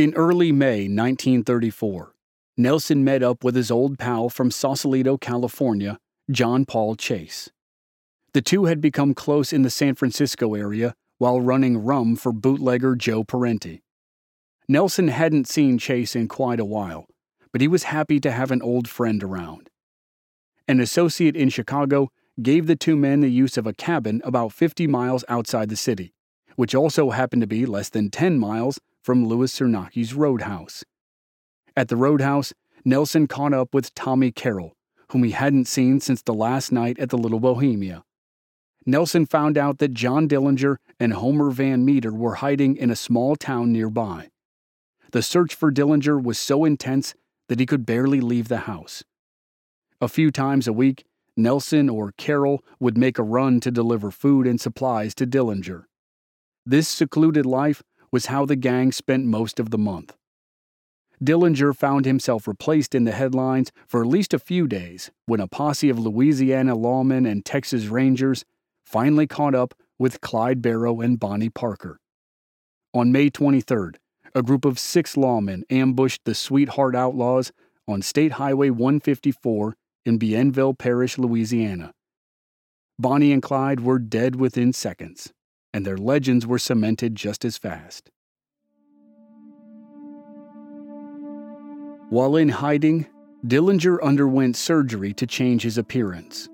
In 0.00 0.14
early 0.14 0.50
May 0.50 0.88
1934, 0.88 2.14
Nelson 2.56 3.04
met 3.04 3.22
up 3.22 3.44
with 3.44 3.54
his 3.54 3.70
old 3.70 3.98
pal 3.98 4.30
from 4.30 4.50
Sausalito, 4.50 5.18
California, 5.18 5.98
John 6.30 6.64
Paul 6.64 6.96
Chase. 6.96 7.50
The 8.32 8.40
two 8.40 8.64
had 8.64 8.80
become 8.80 9.12
close 9.12 9.52
in 9.52 9.60
the 9.60 9.68
San 9.68 9.94
Francisco 9.94 10.54
area 10.54 10.94
while 11.18 11.42
running 11.42 11.84
rum 11.84 12.16
for 12.16 12.32
bootlegger 12.32 12.96
Joe 12.96 13.24
Parenti. 13.24 13.82
Nelson 14.66 15.08
hadn't 15.08 15.48
seen 15.48 15.76
Chase 15.76 16.16
in 16.16 16.28
quite 16.28 16.60
a 16.60 16.64
while, 16.64 17.06
but 17.52 17.60
he 17.60 17.68
was 17.68 17.82
happy 17.82 18.18
to 18.20 18.30
have 18.30 18.50
an 18.50 18.62
old 18.62 18.88
friend 18.88 19.22
around. 19.22 19.68
An 20.66 20.80
associate 20.80 21.36
in 21.36 21.50
Chicago 21.50 22.08
gave 22.40 22.66
the 22.66 22.74
two 22.74 22.96
men 22.96 23.20
the 23.20 23.28
use 23.28 23.58
of 23.58 23.66
a 23.66 23.74
cabin 23.74 24.22
about 24.24 24.54
50 24.54 24.86
miles 24.86 25.26
outside 25.28 25.68
the 25.68 25.76
city, 25.76 26.14
which 26.56 26.74
also 26.74 27.10
happened 27.10 27.42
to 27.42 27.46
be 27.46 27.66
less 27.66 27.90
than 27.90 28.08
10 28.08 28.38
miles 28.38 28.80
from 29.02 29.26
Louis 29.26 29.52
Cernocky's 29.52 30.14
roadhouse. 30.14 30.84
At 31.76 31.88
the 31.88 31.96
roadhouse, 31.96 32.52
Nelson 32.84 33.26
caught 33.26 33.54
up 33.54 33.74
with 33.74 33.94
Tommy 33.94 34.32
Carroll, 34.32 34.74
whom 35.10 35.24
he 35.24 35.30
hadn't 35.32 35.66
seen 35.66 36.00
since 36.00 36.22
the 36.22 36.34
last 36.34 36.72
night 36.72 36.98
at 36.98 37.10
the 37.10 37.18
Little 37.18 37.40
Bohemia. 37.40 38.04
Nelson 38.86 39.26
found 39.26 39.58
out 39.58 39.78
that 39.78 39.94
John 39.94 40.28
Dillinger 40.28 40.76
and 40.98 41.12
Homer 41.12 41.50
Van 41.50 41.84
Meter 41.84 42.12
were 42.12 42.36
hiding 42.36 42.76
in 42.76 42.90
a 42.90 42.96
small 42.96 43.36
town 43.36 43.72
nearby. 43.72 44.30
The 45.12 45.22
search 45.22 45.54
for 45.54 45.70
Dillinger 45.70 46.22
was 46.22 46.38
so 46.38 46.64
intense 46.64 47.14
that 47.48 47.60
he 47.60 47.66
could 47.66 47.84
barely 47.84 48.20
leave 48.20 48.48
the 48.48 48.58
house. 48.58 49.04
A 50.00 50.08
few 50.08 50.30
times 50.30 50.66
a 50.66 50.72
week, 50.72 51.04
Nelson 51.36 51.88
or 51.88 52.12
Carroll 52.12 52.64
would 52.78 52.96
make 52.96 53.18
a 53.18 53.22
run 53.22 53.60
to 53.60 53.70
deliver 53.70 54.10
food 54.10 54.46
and 54.46 54.60
supplies 54.60 55.14
to 55.16 55.26
Dillinger. 55.26 55.84
This 56.64 56.88
secluded 56.88 57.44
life 57.44 57.82
was 58.12 58.26
how 58.26 58.44
the 58.44 58.56
gang 58.56 58.92
spent 58.92 59.24
most 59.24 59.60
of 59.60 59.70
the 59.70 59.78
month. 59.78 60.16
Dillinger 61.22 61.76
found 61.76 62.06
himself 62.06 62.48
replaced 62.48 62.94
in 62.94 63.04
the 63.04 63.12
headlines 63.12 63.70
for 63.86 64.00
at 64.00 64.08
least 64.08 64.32
a 64.32 64.38
few 64.38 64.66
days 64.66 65.10
when 65.26 65.40
a 65.40 65.46
posse 65.46 65.90
of 65.90 65.98
Louisiana 65.98 66.74
lawmen 66.74 67.30
and 67.30 67.44
Texas 67.44 67.86
Rangers 67.86 68.44
finally 68.84 69.26
caught 69.26 69.54
up 69.54 69.74
with 69.98 70.22
Clyde 70.22 70.62
Barrow 70.62 71.00
and 71.00 71.20
Bonnie 71.20 71.50
Parker. 71.50 72.00
On 72.94 73.12
May 73.12 73.28
23rd, 73.28 73.96
a 74.34 74.42
group 74.42 74.64
of 74.64 74.78
six 74.78 75.14
lawmen 75.14 75.62
ambushed 75.68 76.22
the 76.24 76.34
Sweetheart 76.34 76.96
Outlaws 76.96 77.52
on 77.86 78.00
State 78.00 78.32
Highway 78.32 78.70
154 78.70 79.76
in 80.06 80.18
Bienville 80.18 80.76
Parish, 80.78 81.18
Louisiana. 81.18 81.92
Bonnie 82.98 83.32
and 83.32 83.42
Clyde 83.42 83.80
were 83.80 83.98
dead 83.98 84.36
within 84.36 84.72
seconds 84.72 85.32
and 85.72 85.84
their 85.84 85.96
legends 85.96 86.46
were 86.46 86.58
cemented 86.58 87.14
just 87.14 87.44
as 87.44 87.58
fast. 87.58 88.10
While 92.10 92.36
in 92.36 92.48
hiding, 92.48 93.06
Dillinger 93.46 94.02
underwent 94.02 94.56
surgery 94.56 95.12
to 95.14 95.26
change 95.26 95.62
his 95.62 95.78
appearance. 95.78 96.48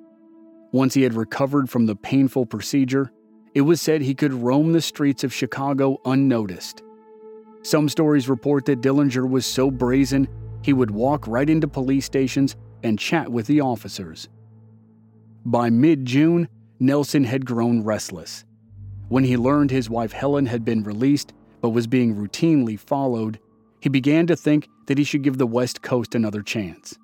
Once 0.70 0.94
he 0.94 1.02
had 1.02 1.14
recovered 1.14 1.70
from 1.70 1.86
the 1.86 1.96
painful 1.96 2.44
procedure, 2.44 3.10
it 3.54 3.62
was 3.62 3.80
said 3.80 4.02
he 4.02 4.14
could 4.14 4.34
roam 4.34 4.72
the 4.72 4.82
streets 4.82 5.24
of 5.24 5.32
Chicago 5.32 5.98
unnoticed. 6.04 6.82
Some 7.62 7.88
stories 7.88 8.28
report 8.28 8.66
that 8.66 8.82
Dillinger 8.82 9.28
was 9.28 9.46
so 9.46 9.70
brazen 9.70 10.28
he 10.62 10.72
would 10.72 10.90
walk 10.90 11.26
right 11.26 11.48
into 11.48 11.66
police 11.66 12.04
stations 12.04 12.54
and 12.82 12.98
chat 12.98 13.30
with 13.30 13.46
the 13.46 13.62
officers. 13.62 14.28
By 15.44 15.70
mid 15.70 16.04
June, 16.04 16.48
Nelson 16.78 17.24
had 17.24 17.46
grown 17.46 17.82
restless. 17.82 18.44
When 19.08 19.24
he 19.24 19.36
learned 19.36 19.70
his 19.70 19.88
wife 19.88 20.12
Helen 20.12 20.46
had 20.46 20.64
been 20.64 20.82
released 20.82 21.32
but 21.60 21.70
was 21.70 21.86
being 21.86 22.16
routinely 22.16 22.78
followed, 22.78 23.38
he 23.80 23.88
began 23.88 24.26
to 24.26 24.36
think 24.36 24.68
that 24.86 24.98
he 24.98 25.04
should 25.04 25.22
give 25.22 25.38
the 25.38 25.46
West 25.46 25.82
Coast 25.82 26.14
another 26.14 26.42
chance. 26.42 26.98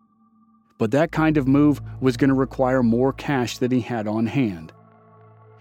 But 0.79 0.91
that 0.91 1.13
kind 1.13 1.37
of 1.37 1.47
move 1.47 1.81
was 2.01 2.17
going 2.17 2.29
to 2.29 2.35
require 2.35 2.83
more 2.83 3.13
cash 3.13 3.59
than 3.59 3.71
he 3.71 3.81
had 3.81 4.09
on 4.09 4.27
hand. 4.27 4.73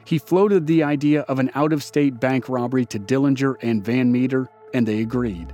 He 0.06 0.18
floated 0.18 0.66
the 0.66 0.84
idea 0.84 1.22
of 1.22 1.38
an 1.38 1.52
out 1.54 1.74
of 1.74 1.84
state 1.84 2.20
bank 2.20 2.50
robbery 2.50 2.86
to 2.86 3.00
Dillinger 3.00 3.56
and 3.62 3.86
Van 3.86 4.12
Meter, 4.12 4.50
and 4.74 4.88
they 4.88 5.02
agreed. 5.02 5.54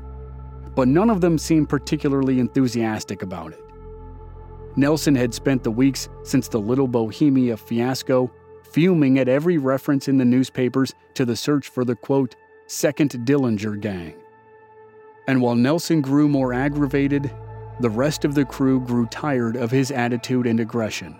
But 0.74 0.88
none 0.88 1.10
of 1.10 1.20
them 1.20 1.38
seemed 1.38 1.67
particularly 1.67 2.39
enthusiastic 2.39 3.24
about 3.24 3.51
it. 3.51 3.63
Nelson 4.77 5.15
had 5.15 5.34
spent 5.34 5.63
the 5.63 5.72
weeks 5.72 6.08
since 6.24 6.48
the 6.48 6.60
Little 6.60 6.88
Bohemia 6.88 7.58
fiasco 7.58 8.32
fuming 8.72 9.20
at 9.20 9.28
every 9.28 9.58
reference 9.58 10.08
in 10.08 10.18
the 10.18 10.26
newspapers 10.26 10.94
to 11.14 11.26
the 11.26 11.36
search 11.36 11.68
for 11.68 11.84
the 11.84 11.96
quote, 11.96 12.36
second 12.68 13.12
Dillinger 13.12 13.80
gang. 13.80 14.14
And 15.28 15.42
while 15.42 15.56
Nelson 15.56 16.02
grew 16.02 16.30
more 16.30 16.54
aggravated, 16.54 17.32
the 17.80 17.90
rest 17.90 18.26
of 18.26 18.34
the 18.34 18.46
crew 18.46 18.80
grew 18.80 19.06
tired 19.08 19.56
of 19.56 19.72
his 19.72 19.92
attitude 19.92 20.48
and 20.48 20.60
aggression. 20.60 21.18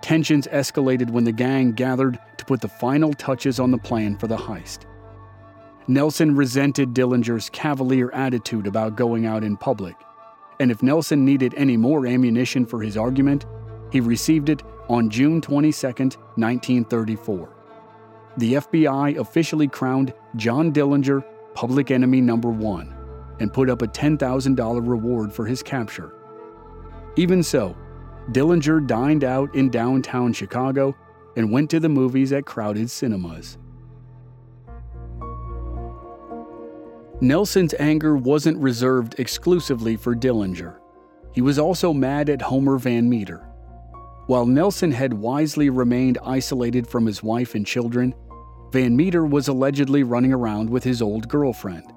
Tensions 0.00 0.46
escalated 0.48 1.10
when 1.10 1.24
the 1.24 1.32
gang 1.32 1.72
gathered 1.72 2.18
to 2.38 2.44
put 2.44 2.60
the 2.60 2.68
final 2.68 3.12
touches 3.12 3.60
on 3.60 3.70
the 3.70 3.78
plan 3.78 4.16
for 4.16 4.26
the 4.26 4.36
heist. 4.36 4.80
Nelson 5.86 6.34
resented 6.34 6.94
Dillinger's 6.94 7.50
cavalier 7.50 8.10
attitude 8.12 8.66
about 8.66 8.96
going 8.96 9.26
out 9.26 9.44
in 9.44 9.56
public, 9.56 9.96
and 10.58 10.70
if 10.70 10.82
Nelson 10.82 11.24
needed 11.24 11.54
any 11.56 11.76
more 11.76 12.06
ammunition 12.06 12.66
for 12.66 12.82
his 12.82 12.96
argument, 12.96 13.46
he 13.90 14.00
received 14.00 14.48
it 14.48 14.62
on 14.90 15.08
June 15.08 15.40
22, 15.40 15.86
1934. 15.86 17.48
The 18.36 18.54
FBI 18.54 19.18
officially 19.18 19.68
crowned 19.68 20.12
John 20.34 20.72
Dillinger 20.72 21.24
public 21.54 21.92
enemy 21.92 22.20
number 22.20 22.50
one 22.50 22.92
and 23.38 23.52
put 23.52 23.70
up 23.70 23.82
a 23.82 23.86
$10,000 23.86 24.88
reward 24.88 25.32
for 25.32 25.46
his 25.46 25.62
capture. 25.62 26.12
Even 27.16 27.42
so, 27.42 27.76
Dillinger 28.32 28.84
dined 28.84 29.22
out 29.22 29.54
in 29.54 29.70
downtown 29.70 30.32
Chicago 30.32 30.96
and 31.36 31.52
went 31.52 31.70
to 31.70 31.78
the 31.78 31.88
movies 31.88 32.32
at 32.32 32.44
crowded 32.44 32.90
cinemas. 32.90 33.58
Nelson's 37.20 37.74
anger 37.78 38.16
wasn't 38.16 38.58
reserved 38.58 39.20
exclusively 39.20 39.96
for 39.96 40.16
Dillinger. 40.16 40.78
He 41.32 41.42
was 41.42 41.60
also 41.60 41.92
mad 41.92 42.28
at 42.28 42.42
Homer 42.42 42.76
Van 42.76 43.08
Meter. 43.08 43.49
While 44.30 44.46
Nelson 44.46 44.92
had 44.92 45.12
wisely 45.12 45.70
remained 45.70 46.18
isolated 46.24 46.86
from 46.86 47.04
his 47.04 47.20
wife 47.20 47.56
and 47.56 47.66
children, 47.66 48.14
Van 48.70 48.96
Meter 48.96 49.26
was 49.26 49.48
allegedly 49.48 50.04
running 50.04 50.32
around 50.32 50.70
with 50.70 50.84
his 50.84 51.02
old 51.02 51.28
girlfriend. 51.28 51.92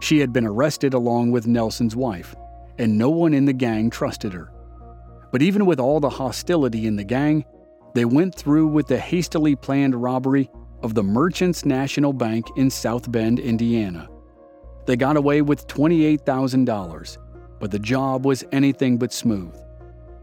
She 0.00 0.18
had 0.20 0.32
been 0.32 0.46
arrested 0.46 0.94
along 0.94 1.30
with 1.30 1.46
Nelson's 1.46 1.94
wife, 1.94 2.34
and 2.78 2.96
no 2.96 3.10
one 3.10 3.34
in 3.34 3.44
the 3.44 3.52
gang 3.52 3.90
trusted 3.90 4.32
her. 4.32 4.50
But 5.30 5.42
even 5.42 5.66
with 5.66 5.78
all 5.78 6.00
the 6.00 6.08
hostility 6.08 6.86
in 6.86 6.96
the 6.96 7.04
gang, 7.04 7.44
they 7.94 8.06
went 8.06 8.34
through 8.34 8.68
with 8.68 8.86
the 8.86 8.98
hastily 8.98 9.54
planned 9.54 9.94
robbery 9.94 10.48
of 10.82 10.94
the 10.94 11.02
Merchants 11.02 11.66
National 11.66 12.14
Bank 12.14 12.46
in 12.56 12.70
South 12.70 13.12
Bend, 13.12 13.38
Indiana. 13.38 14.08
They 14.86 14.96
got 14.96 15.18
away 15.18 15.42
with 15.42 15.66
$28,000, 15.66 17.18
but 17.60 17.70
the 17.70 17.78
job 17.78 18.24
was 18.24 18.42
anything 18.52 18.96
but 18.96 19.12
smooth. 19.12 19.54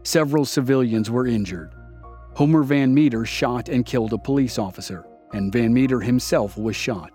Several 0.02 0.44
civilians 0.44 1.10
were 1.10 1.26
injured. 1.26 1.74
Homer 2.34 2.62
Van 2.62 2.94
Meter 2.94 3.24
shot 3.24 3.68
and 3.68 3.84
killed 3.84 4.12
a 4.12 4.18
police 4.18 4.58
officer, 4.58 5.04
and 5.32 5.52
Van 5.52 5.72
Meter 5.72 6.00
himself 6.00 6.56
was 6.56 6.74
shot. 6.74 7.12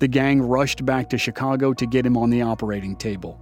The 0.00 0.08
gang 0.08 0.42
rushed 0.42 0.84
back 0.84 1.08
to 1.10 1.18
Chicago 1.18 1.72
to 1.74 1.86
get 1.86 2.06
him 2.06 2.16
on 2.16 2.30
the 2.30 2.42
operating 2.42 2.96
table. 2.96 3.40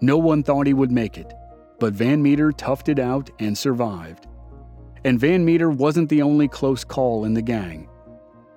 No 0.00 0.18
one 0.18 0.42
thought 0.42 0.66
he 0.66 0.74
would 0.74 0.90
make 0.90 1.18
it, 1.18 1.32
but 1.78 1.92
Van 1.92 2.22
Meter 2.22 2.50
toughed 2.50 2.88
it 2.88 2.98
out 2.98 3.30
and 3.38 3.56
survived. 3.56 4.26
And 5.04 5.20
Van 5.20 5.44
Meter 5.44 5.70
wasn't 5.70 6.08
the 6.08 6.22
only 6.22 6.48
close 6.48 6.82
call 6.82 7.24
in 7.24 7.34
the 7.34 7.42
gang. 7.42 7.88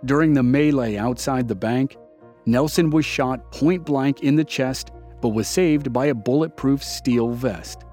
During 0.05 0.33
the 0.33 0.43
melee 0.43 0.97
outside 0.97 1.47
the 1.47 1.55
bank, 1.55 1.97
Nelson 2.45 2.89
was 2.89 3.05
shot 3.05 3.51
point 3.51 3.85
blank 3.85 4.21
in 4.21 4.35
the 4.35 4.43
chest 4.43 4.91
but 5.21 5.29
was 5.29 5.47
saved 5.47 5.91
by 5.91 6.07
a 6.07 6.13
bulletproof 6.13 6.83
steel 6.83 7.31
vest. 7.31 7.83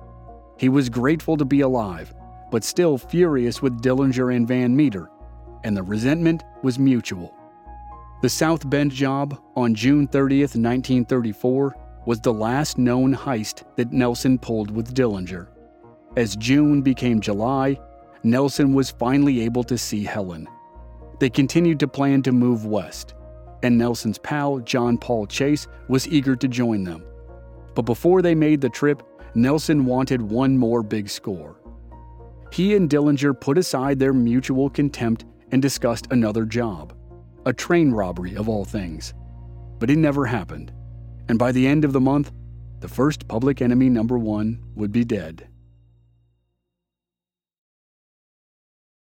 He 0.63 0.69
was 0.69 0.89
grateful 0.89 1.37
to 1.39 1.45
be 1.45 1.63
alive, 1.63 2.15
but 2.53 2.63
still 2.63 2.97
furious 2.97 3.61
with 3.61 3.83
Dillinger 3.83 4.37
and 4.37 4.47
Van 4.47 4.77
Meter, 4.77 5.11
and 5.65 5.77
the 5.77 5.83
resentment 5.83 6.45
was 6.63 6.79
mutual. 6.79 7.35
The 8.23 8.29
South 8.29 8.71
Bend 8.71 8.93
job 8.93 9.37
on 9.57 9.75
June 9.75 10.07
30, 10.07 10.43
1934, 10.43 11.75
was 12.07 12.21
the 12.21 12.33
last 12.33 12.79
known 12.79 13.13
heist 13.13 13.65
that 13.75 13.93
Nelson 13.93 14.39
pulled 14.39 14.71
with 14.71 14.95
Dillinger. 14.95 15.49
As 16.17 16.37
June 16.37 16.81
became 16.81 17.21
July, 17.21 17.77
Nelson 18.23 18.73
was 18.73 18.89
finally 18.89 19.41
able 19.41 19.65
to 19.65 19.77
see 19.77 20.05
Helen. 20.05 20.47
They 21.19 21.29
continued 21.29 21.81
to 21.81 21.89
plan 21.89 22.23
to 22.23 22.31
move 22.31 22.67
west, 22.67 23.15
and 23.65 23.77
Nelson's 23.77 24.19
pal, 24.19 24.61
John 24.61 24.97
Paul 24.97 25.27
Chase, 25.27 25.67
was 25.89 26.07
eager 26.07 26.37
to 26.37 26.47
join 26.47 26.85
them. 26.85 27.03
But 27.75 27.83
before 27.83 28.23
they 28.23 28.37
made 28.37 28.61
the 28.61 28.69
trip, 28.69 29.03
Nelson 29.35 29.85
wanted 29.85 30.21
one 30.21 30.57
more 30.57 30.83
big 30.83 31.09
score. 31.09 31.57
He 32.53 32.77
and 32.77 32.89
Dillinger 32.89 33.41
put 33.41 33.59
aside 33.59 33.99
their 33.99 34.13
mutual 34.13 34.69
contempt 34.69 35.25
and 35.51 35.63
discussed 35.63 36.09
another 36.11 36.45
job 36.45 36.95
a 37.45 37.53
train 37.53 37.91
robbery 37.91 38.37
of 38.37 38.49
all 38.49 38.65
things. 38.65 39.15
But 39.81 39.91
it 39.91 39.97
never 39.97 40.27
happened 40.27 40.73
and 41.29 41.39
by 41.39 41.53
the 41.53 41.67
end 41.67 41.85
of 41.85 41.93
the 41.93 42.01
month, 42.01 42.33
the 42.81 42.89
first 42.89 43.29
public 43.29 43.63
enemy 43.63 43.89
number 43.89 44.19
one 44.19 44.61
would 44.75 44.93
be 44.93 45.05
dead. 45.05 45.49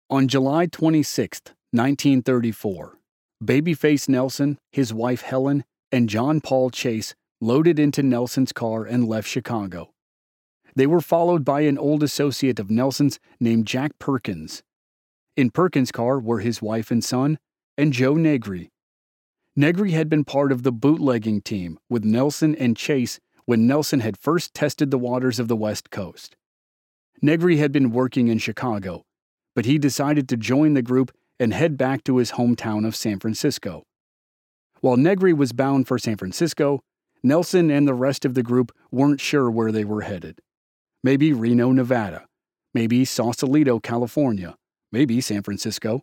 On 0.08 0.26
July 0.26 0.66
26, 0.66 1.40
1934, 1.70 2.98
Babyface 3.42 4.08
Nelson, 4.08 4.58
his 4.72 4.92
wife 4.92 5.22
Helen, 5.22 5.64
and 5.92 6.08
John 6.08 6.40
Paul 6.40 6.70
Chase 6.70 7.14
loaded 7.40 7.78
into 7.78 8.02
Nelson's 8.02 8.52
car 8.52 8.84
and 8.84 9.08
left 9.08 9.28
Chicago. 9.28 9.92
They 10.74 10.86
were 10.86 11.00
followed 11.00 11.44
by 11.44 11.62
an 11.62 11.78
old 11.78 12.02
associate 12.02 12.58
of 12.58 12.70
Nelson's 12.70 13.18
named 13.40 13.66
Jack 13.66 13.98
Perkins. 13.98 14.62
In 15.36 15.50
Perkins' 15.50 15.92
car 15.92 16.18
were 16.18 16.40
his 16.40 16.62
wife 16.62 16.90
and 16.90 17.02
son, 17.02 17.38
and 17.76 17.92
Joe 17.92 18.14
Negri, 18.14 18.70
Negri 19.56 19.90
had 19.90 20.08
been 20.08 20.24
part 20.24 20.52
of 20.52 20.62
the 20.62 20.72
bootlegging 20.72 21.42
team 21.42 21.78
with 21.88 22.04
Nelson 22.04 22.54
and 22.54 22.76
Chase 22.76 23.18
when 23.46 23.66
Nelson 23.66 24.00
had 24.00 24.16
first 24.16 24.54
tested 24.54 24.90
the 24.90 24.98
waters 24.98 25.40
of 25.40 25.48
the 25.48 25.56
West 25.56 25.90
Coast. 25.90 26.36
Negri 27.20 27.56
had 27.56 27.72
been 27.72 27.90
working 27.90 28.28
in 28.28 28.38
Chicago, 28.38 29.04
but 29.54 29.66
he 29.66 29.76
decided 29.76 30.28
to 30.28 30.36
join 30.36 30.74
the 30.74 30.82
group 30.82 31.10
and 31.40 31.52
head 31.52 31.76
back 31.76 32.04
to 32.04 32.18
his 32.18 32.32
hometown 32.32 32.86
of 32.86 32.94
San 32.94 33.18
Francisco. 33.18 33.82
While 34.80 34.96
Negri 34.96 35.32
was 35.32 35.52
bound 35.52 35.88
for 35.88 35.98
San 35.98 36.16
Francisco, 36.16 36.80
Nelson 37.22 37.70
and 37.70 37.88
the 37.88 37.94
rest 37.94 38.24
of 38.24 38.34
the 38.34 38.42
group 38.42 38.72
weren't 38.92 39.20
sure 39.20 39.50
where 39.50 39.72
they 39.72 39.84
were 39.84 40.02
headed. 40.02 40.40
Maybe 41.02 41.32
Reno, 41.32 41.72
Nevada. 41.72 42.26
Maybe 42.74 43.04
Sausalito, 43.04 43.78
California. 43.80 44.56
Maybe 44.92 45.20
San 45.20 45.42
Francisco. 45.42 46.02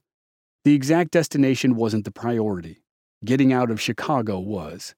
The 0.63 0.73
exact 0.73 1.11
destination 1.11 1.75
wasn't 1.75 2.05
the 2.05 2.11
priority 2.11 2.81
getting 3.25 3.51
out 3.51 3.71
of 3.71 3.81
Chicago 3.81 4.39
was. 4.39 4.93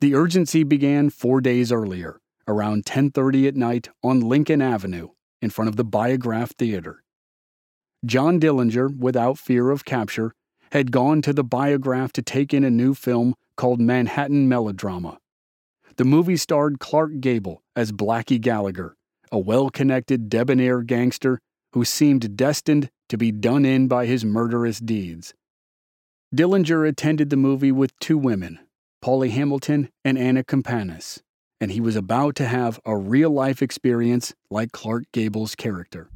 The 0.00 0.14
urgency 0.14 0.64
began 0.64 1.08
4 1.08 1.40
days 1.40 1.70
earlier, 1.70 2.18
around 2.46 2.84
10:30 2.84 3.46
at 3.46 3.56
night 3.56 3.88
on 4.02 4.20
Lincoln 4.20 4.60
Avenue 4.60 5.08
in 5.40 5.50
front 5.50 5.68
of 5.68 5.76
the 5.76 5.84
Biograph 5.84 6.52
Theater. 6.56 7.02
John 8.04 8.40
Dillinger, 8.40 8.96
without 8.96 9.38
fear 9.38 9.70
of 9.70 9.84
capture, 9.84 10.32
had 10.72 10.92
gone 10.92 11.22
to 11.22 11.32
the 11.32 11.44
Biograph 11.44 12.12
to 12.12 12.22
take 12.22 12.52
in 12.52 12.64
a 12.64 12.70
new 12.70 12.94
film 12.94 13.34
called 13.56 13.80
Manhattan 13.80 14.48
Melodrama. 14.48 15.18
The 15.96 16.04
movie 16.04 16.36
starred 16.36 16.78
Clark 16.78 17.20
Gable 17.20 17.62
as 17.74 17.92
Blackie 17.92 18.40
Gallagher, 18.40 18.96
a 19.30 19.38
well 19.38 19.70
connected 19.70 20.28
debonair 20.28 20.82
gangster 20.82 21.40
who 21.72 21.84
seemed 21.84 22.36
destined 22.36 22.90
to 23.08 23.16
be 23.16 23.30
done 23.30 23.64
in 23.64 23.88
by 23.88 24.06
his 24.06 24.24
murderous 24.24 24.78
deeds. 24.78 25.34
Dillinger 26.34 26.86
attended 26.86 27.30
the 27.30 27.36
movie 27.36 27.72
with 27.72 27.98
two 28.00 28.18
women, 28.18 28.58
Polly 29.00 29.30
Hamilton 29.30 29.88
and 30.04 30.18
Anna 30.18 30.44
Campanis, 30.44 31.20
and 31.60 31.70
he 31.70 31.80
was 31.80 31.96
about 31.96 32.36
to 32.36 32.46
have 32.46 32.78
a 32.84 32.96
real 32.96 33.30
life 33.30 33.62
experience 33.62 34.34
like 34.50 34.72
Clark 34.72 35.04
Gable's 35.12 35.54
character. 35.54 36.10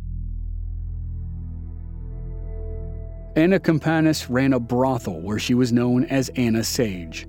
Anna 3.34 3.58
Campanis 3.58 4.26
ran 4.28 4.52
a 4.52 4.60
brothel 4.60 5.22
where 5.22 5.38
she 5.38 5.54
was 5.54 5.72
known 5.72 6.04
as 6.04 6.28
Anna 6.36 6.62
Sage. 6.62 7.26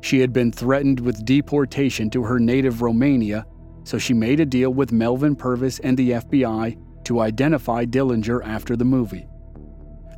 She 0.00 0.20
had 0.20 0.32
been 0.32 0.50
threatened 0.50 1.00
with 1.00 1.24
deportation 1.26 2.08
to 2.10 2.22
her 2.22 2.38
native 2.38 2.80
Romania, 2.80 3.44
so 3.84 3.98
she 3.98 4.14
made 4.14 4.40
a 4.40 4.46
deal 4.46 4.70
with 4.70 4.92
Melvin 4.92 5.36
Purvis 5.36 5.78
and 5.80 5.96
the 5.96 6.12
FBI 6.12 6.76
to 7.04 7.20
identify 7.20 7.84
Dillinger 7.84 8.44
after 8.44 8.76
the 8.76 8.84
movie. 8.84 9.26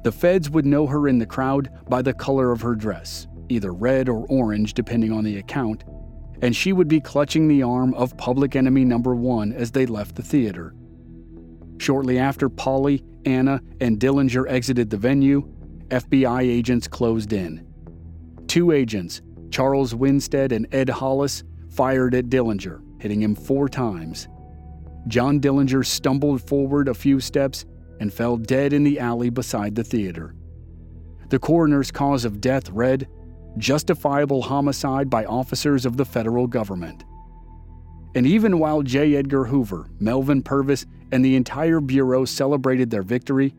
The 0.04 0.12
feds 0.12 0.48
would 0.50 0.64
know 0.64 0.86
her 0.86 1.08
in 1.08 1.18
the 1.18 1.26
crowd 1.26 1.68
by 1.88 2.00
the 2.00 2.14
color 2.14 2.52
of 2.52 2.60
her 2.60 2.76
dress, 2.76 3.26
either 3.48 3.72
red 3.72 4.08
or 4.08 4.24
orange 4.28 4.74
depending 4.74 5.12
on 5.12 5.24
the 5.24 5.38
account, 5.38 5.84
and 6.42 6.54
she 6.54 6.72
would 6.72 6.88
be 6.88 7.00
clutching 7.00 7.48
the 7.48 7.62
arm 7.62 7.92
of 7.94 8.16
public 8.16 8.54
enemy 8.56 8.84
number 8.84 9.14
one 9.14 9.52
as 9.52 9.72
they 9.72 9.86
left 9.86 10.14
the 10.14 10.22
theater. 10.22 10.74
Shortly 11.78 12.18
after 12.18 12.48
Polly, 12.48 13.02
Anna, 13.24 13.60
and 13.80 13.98
Dillinger 13.98 14.48
exited 14.48 14.90
the 14.90 14.96
venue, 14.96 15.42
FBI 15.88 16.42
agents 16.42 16.88
closed 16.88 17.32
in. 17.32 17.66
Two 18.46 18.70
agents, 18.70 19.22
Charles 19.50 19.94
Winstead 19.94 20.52
and 20.52 20.66
Ed 20.72 20.88
Hollis, 20.88 21.42
fired 21.70 22.14
at 22.14 22.26
Dillinger, 22.26 22.80
hitting 22.98 23.22
him 23.22 23.34
four 23.34 23.68
times. 23.68 24.28
John 25.08 25.40
Dillinger 25.40 25.84
stumbled 25.84 26.46
forward 26.48 26.88
a 26.88 26.94
few 26.94 27.20
steps 27.20 27.64
and 28.00 28.12
fell 28.12 28.36
dead 28.36 28.72
in 28.72 28.84
the 28.84 28.98
alley 28.98 29.30
beside 29.30 29.74
the 29.74 29.84
theater. 29.84 30.34
The 31.28 31.38
coroner's 31.38 31.90
cause 31.90 32.24
of 32.24 32.40
death 32.40 32.70
read 32.70 33.08
justifiable 33.58 34.42
homicide 34.42 35.08
by 35.08 35.24
officers 35.24 35.86
of 35.86 35.96
the 35.96 36.04
federal 36.04 36.46
government. 36.46 37.04
And 38.14 38.26
even 38.26 38.58
while 38.58 38.82
J. 38.82 39.16
Edgar 39.16 39.44
Hoover, 39.44 39.90
Melvin 39.98 40.42
Purvis, 40.42 40.86
and 41.12 41.24
the 41.24 41.36
entire 41.36 41.80
Bureau 41.80 42.24
celebrated 42.24 42.90
their 42.90 43.02
victory, 43.02 43.54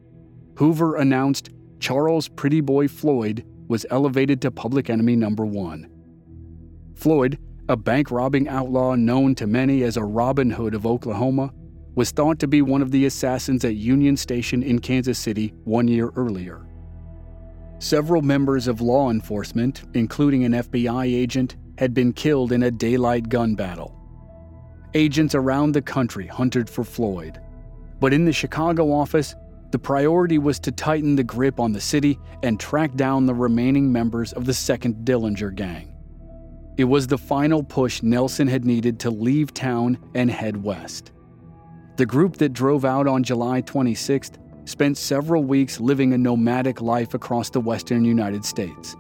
Hoover 0.56 0.96
announced 0.96 1.50
Charles 1.80 2.28
Pretty 2.28 2.62
Boy 2.62 2.88
Floyd 2.88 3.46
was 3.68 3.86
elevated 3.90 4.42
to 4.42 4.52
public 4.52 4.90
enemy 4.90 5.16
number 5.16 5.46
one. 5.46 5.90
Floyd, 6.96 7.38
a 7.70 7.76
bank 7.76 8.12
robbing 8.12 8.48
outlaw 8.48 8.96
known 8.96 9.36
to 9.36 9.46
many 9.46 9.84
as 9.84 9.98
a 9.98 10.04
Robin 10.04 10.50
Hood 10.50 10.74
of 10.74 10.86
Oklahoma, 10.86 11.54
was 11.96 12.12
thought 12.12 12.40
to 12.40 12.48
be 12.48 12.62
one 12.62 12.82
of 12.82 12.92
the 12.92 13.06
assassins 13.06 13.66
at 13.66 13.76
Union 13.76 14.16
Station 14.16 14.64
in 14.64 14.80
Kansas 14.80 15.20
City 15.20 15.54
one 15.66 15.88
year 15.88 16.12
earlier. 16.16 16.66
Several 17.80 18.22
members 18.22 18.68
of 18.68 18.82
law 18.82 19.10
enforcement, 19.10 19.84
including 19.96 20.46
an 20.46 20.54
FBI 20.54 21.06
agent, 21.06 21.58
had 21.78 21.94
been 21.94 22.14
killed 22.14 22.52
in 22.52 22.64
a 22.64 22.72
daylight 22.72 23.28
gun 23.30 23.54
battle. 23.56 23.94
Agents 24.94 25.36
around 25.36 25.74
the 25.74 25.82
country 25.82 26.26
hunted 26.26 26.70
for 26.70 26.84
Floyd. 26.84 27.40
But 28.00 28.14
in 28.14 28.26
the 28.26 28.32
Chicago 28.32 28.92
office, 28.92 29.36
the 29.72 29.80
priority 29.80 30.38
was 30.38 30.60
to 30.62 30.72
tighten 30.72 31.16
the 31.16 31.24
grip 31.24 31.60
on 31.60 31.74
the 31.74 31.82
city 31.82 32.18
and 32.44 32.60
track 32.60 32.96
down 32.96 33.26
the 33.26 33.36
remaining 33.36 33.92
members 33.92 34.32
of 34.34 34.46
the 34.46 34.54
second 34.54 35.06
Dillinger 35.06 35.54
gang. 35.54 35.97
It 36.78 36.84
was 36.84 37.08
the 37.08 37.18
final 37.18 37.64
push 37.64 38.04
Nelson 38.04 38.48
had 38.48 38.64
needed 38.64 39.00
to 39.00 39.10
leave 39.10 39.52
town 39.52 39.98
and 40.14 40.30
head 40.30 40.64
west. 40.64 41.12
The 41.96 42.06
group 42.06 42.38
that 42.38 42.54
drove 42.54 42.86
out 42.86 43.08
on 43.08 43.24
July 43.24 43.64
26th 43.64 44.38
spent 44.70 44.96
several 44.96 45.44
weeks 45.44 45.80
living 45.80 46.14
a 46.14 46.18
nomadic 46.20 46.80
life 46.80 47.16
across 47.16 47.50
the 47.50 47.60
western 47.60 48.06
United 48.06 48.46
States. 48.46 48.96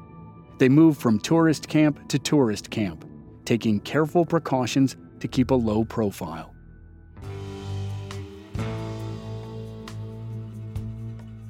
They 0.57 0.69
moved 0.69 0.99
from 0.99 1.19
tourist 1.19 1.67
camp 1.67 2.09
to 2.09 2.17
tourist 2.17 2.71
camp, 2.71 3.05
taking 3.45 3.79
careful 3.81 4.25
precautions 4.25 4.95
to 5.19 5.27
keep 5.27 5.51
a 5.51 5.55
low 5.55 5.85
profile. 5.85 6.55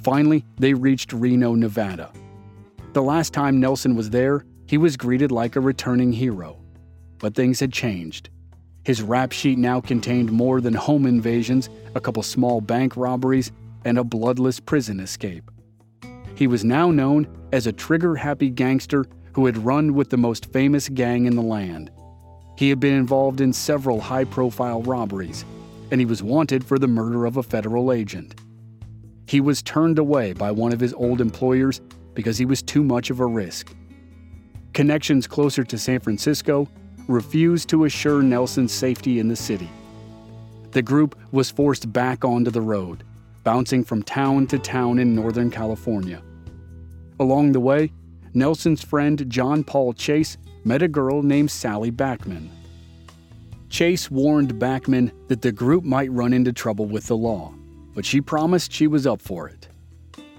Finally, 0.04 0.44
they 0.58 0.74
reached 0.74 1.14
Reno, 1.14 1.56
Nevada. 1.56 2.12
The 2.92 3.02
last 3.02 3.32
time 3.32 3.62
Nelson 3.62 3.96
was 3.96 4.10
there, 4.10 4.44
he 4.68 4.78
was 4.78 4.98
greeted 4.98 5.32
like 5.32 5.56
a 5.56 5.62
returning 5.62 6.12
hero. 6.12 6.60
But 7.20 7.34
things 7.34 7.60
had 7.60 7.74
changed. 7.74 8.30
His 8.84 9.02
rap 9.02 9.32
sheet 9.32 9.58
now 9.58 9.82
contained 9.82 10.32
more 10.32 10.62
than 10.62 10.74
home 10.74 11.06
invasions, 11.06 11.70
a 11.96 12.00
couple 12.00 12.22
small 12.24 12.62
bank 12.62 12.96
robberies, 12.96 13.52
and 13.86 13.98
a 13.98 14.04
bloodless 14.04 14.60
prison 14.60 15.00
escape. 15.00 15.50
He 16.36 16.48
was 16.48 16.64
now 16.64 16.92
known 16.92 17.28
as 17.52 17.66
a 17.66 17.72
trigger 17.72 18.16
happy 18.16 18.50
gangster 18.50 19.06
who 19.34 19.46
had 19.46 19.58
run 19.58 19.94
with 19.94 20.10
the 20.10 20.18
most 20.18 20.52
famous 20.52 20.90
gang 20.90 21.26
in 21.26 21.36
the 21.36 21.42
land. 21.42 21.92
He 22.58 22.70
had 22.70 22.80
been 22.80 22.94
involved 22.94 23.40
in 23.40 23.54
several 23.54 24.02
high 24.02 24.26
profile 24.26 24.82
robberies, 24.82 25.46
and 25.92 26.02
he 26.02 26.06
was 26.06 26.24
wanted 26.24 26.66
for 26.66 26.78
the 26.78 26.88
murder 26.88 27.26
of 27.26 27.38
a 27.38 27.44
federal 27.44 27.92
agent. 27.92 28.40
He 29.28 29.42
was 29.42 29.62
turned 29.62 30.00
away 30.00 30.34
by 30.34 30.52
one 30.52 30.74
of 30.74 30.80
his 30.80 30.94
old 30.94 31.22
employers 31.22 31.82
because 32.14 32.38
he 32.38 32.46
was 32.46 32.62
too 32.62 32.84
much 32.84 33.10
of 33.10 33.20
a 33.20 33.26
risk. 33.26 33.76
Connections 34.74 35.28
closer 35.28 35.64
to 35.64 35.78
San 35.78 36.00
Francisco 36.00 36.68
refused 37.08 37.70
to 37.70 37.86
assure 37.86 38.22
Nelson's 38.22 38.72
safety 38.72 39.20
in 39.20 39.28
the 39.28 39.36
city. 39.36 39.70
The 40.72 40.82
group 40.82 41.18
was 41.32 41.50
forced 41.50 41.92
back 41.92 42.26
onto 42.26 42.52
the 42.52 42.62
road, 42.62 43.04
bouncing 43.44 43.84
from 43.84 44.04
town 44.04 44.48
to 44.48 44.60
town 44.60 45.00
in 45.00 45.16
Northern 45.16 45.50
California. 45.50 46.22
Along 47.20 47.52
the 47.52 47.60
way, 47.60 47.92
Nelson's 48.34 48.84
friend 48.84 49.26
John 49.30 49.64
Paul 49.64 49.94
Chase 49.94 50.38
met 50.64 50.82
a 50.82 50.88
girl 50.88 51.24
named 51.24 51.50
Sally 51.50 51.92
Backman. 51.92 52.50
Chase 53.70 54.12
warned 54.12 54.60
Backman 54.60 55.12
that 55.28 55.42
the 55.42 55.52
group 55.52 55.84
might 55.84 56.12
run 56.12 56.34
into 56.34 56.54
trouble 56.54 56.86
with 56.86 57.08
the 57.08 57.18
law, 57.18 57.54
but 57.96 58.06
she 58.06 58.22
promised 58.22 58.72
she 58.72 58.86
was 58.88 59.08
up 59.08 59.22
for 59.22 59.48
it. 59.48 59.68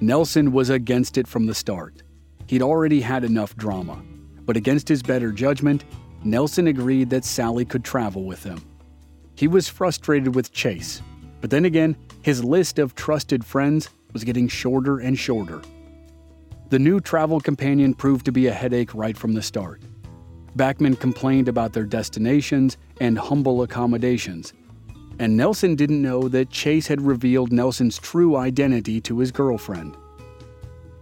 Nelson 0.01 0.53
was 0.53 0.71
against 0.71 1.19
it 1.19 1.27
from 1.27 1.47
the 1.47 1.55
start. 1.55 2.03
He'd 2.47 2.63
already 2.63 3.01
had 3.01 3.25
enough 3.25 3.57
drama, 3.57 4.03
but 4.49 4.57
against 4.57 4.89
his 4.89 5.03
better 5.03 5.31
judgment, 5.31 5.85
Nelson 6.25 6.69
agreed 6.69 7.11
that 7.11 7.27
Sally 7.27 7.67
could 7.67 7.85
travel 7.85 8.25
with 8.25 8.43
him. 8.43 8.59
He 9.35 9.47
was 9.47 9.69
frustrated 9.69 10.35
with 10.35 10.53
Chase, 10.53 11.03
but 11.43 11.51
then 11.51 11.67
again, 11.67 11.95
his 12.23 12.43
list 12.43 12.79
of 12.79 12.95
trusted 12.95 13.45
friends 13.45 13.91
was 14.15 14.25
getting 14.25 14.49
shorter 14.49 15.01
and 15.01 15.19
shorter. 15.19 15.61
The 16.71 16.79
new 16.79 16.99
travel 16.99 17.41
companion 17.41 17.93
proved 17.93 18.25
to 18.25 18.33
be 18.33 18.47
a 18.47 18.53
headache 18.53 18.95
right 18.95 19.19
from 19.19 19.35
the 19.35 19.43
start. 19.43 19.83
Backman 20.57 20.99
complained 20.99 21.49
about 21.49 21.75
their 21.75 21.85
destinations 21.85 22.79
and 23.03 23.19
humble 23.19 23.61
accommodations, 23.61 24.55
and 25.19 25.37
Nelson 25.37 25.75
didn't 25.75 26.01
know 26.01 26.27
that 26.27 26.49
Chase 26.49 26.87
had 26.87 27.03
revealed 27.03 27.53
Nelson's 27.53 27.99
true 27.99 28.35
identity 28.35 28.99
to 29.03 29.19
his 29.19 29.31
girlfriend. 29.31 29.95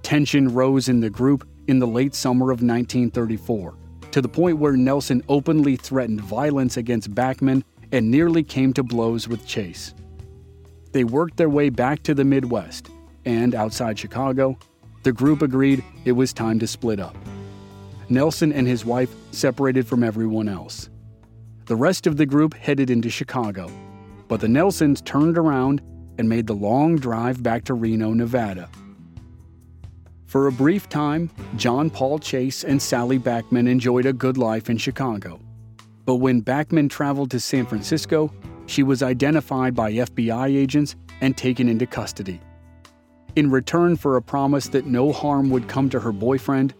Tension 0.02 0.52
rose 0.52 0.88
in 0.88 0.98
the 0.98 1.10
group 1.10 1.46
in 1.68 1.78
the 1.78 1.86
late 1.86 2.14
summer 2.14 2.46
of 2.46 2.62
1934, 2.62 3.74
to 4.12 4.22
the 4.22 4.28
point 4.28 4.58
where 4.58 4.76
Nelson 4.76 5.22
openly 5.28 5.76
threatened 5.76 6.20
violence 6.20 6.76
against 6.76 7.14
Backman 7.14 7.62
and 7.92 8.10
nearly 8.10 8.42
came 8.42 8.72
to 8.74 8.82
blows 8.82 9.28
with 9.28 9.46
Chase. 9.46 9.94
They 10.92 11.04
worked 11.04 11.36
their 11.36 11.50
way 11.50 11.68
back 11.68 12.02
to 12.04 12.14
the 12.14 12.24
Midwest, 12.24 12.90
and 13.24 13.54
outside 13.54 13.98
Chicago, 13.98 14.58
the 15.02 15.12
group 15.12 15.42
agreed 15.42 15.84
it 16.04 16.12
was 16.12 16.32
time 16.32 16.58
to 16.58 16.66
split 16.66 17.00
up. 17.00 17.16
Nelson 18.08 18.52
and 18.52 18.66
his 18.66 18.84
wife 18.84 19.14
separated 19.32 19.86
from 19.86 20.04
everyone 20.04 20.48
else. 20.48 20.88
The 21.66 21.76
rest 21.76 22.06
of 22.06 22.16
the 22.16 22.26
group 22.26 22.54
headed 22.54 22.90
into 22.90 23.10
Chicago, 23.10 23.70
but 24.28 24.40
the 24.40 24.48
Nelsons 24.48 25.00
turned 25.00 25.36
around 25.36 25.82
and 26.18 26.28
made 26.28 26.46
the 26.46 26.54
long 26.54 26.96
drive 26.96 27.42
back 27.42 27.64
to 27.64 27.74
Reno, 27.74 28.12
Nevada. 28.12 28.68
For 30.26 30.48
a 30.48 30.52
brief 30.52 30.88
time, 30.88 31.30
John 31.56 31.88
Paul 31.88 32.18
Chase 32.18 32.64
and 32.64 32.82
Sally 32.82 33.18
Backman 33.18 33.68
enjoyed 33.68 34.06
a 34.06 34.12
good 34.12 34.36
life 34.36 34.68
in 34.68 34.76
Chicago. 34.76 35.40
But 36.04 36.16
when 36.16 36.42
Backman 36.42 36.90
traveled 36.90 37.30
to 37.30 37.40
San 37.40 37.64
Francisco, 37.64 38.32
she 38.66 38.82
was 38.82 39.04
identified 39.04 39.74
by 39.74 39.92
FBI 39.92 40.56
agents 40.56 40.96
and 41.20 41.36
taken 41.36 41.68
into 41.68 41.86
custody. 41.86 42.40
In 43.36 43.50
return 43.50 43.96
for 43.96 44.16
a 44.16 44.22
promise 44.22 44.68
that 44.68 44.86
no 44.86 45.12
harm 45.12 45.48
would 45.50 45.68
come 45.68 45.88
to 45.90 46.00
her 46.00 46.12
boyfriend, 46.12 46.74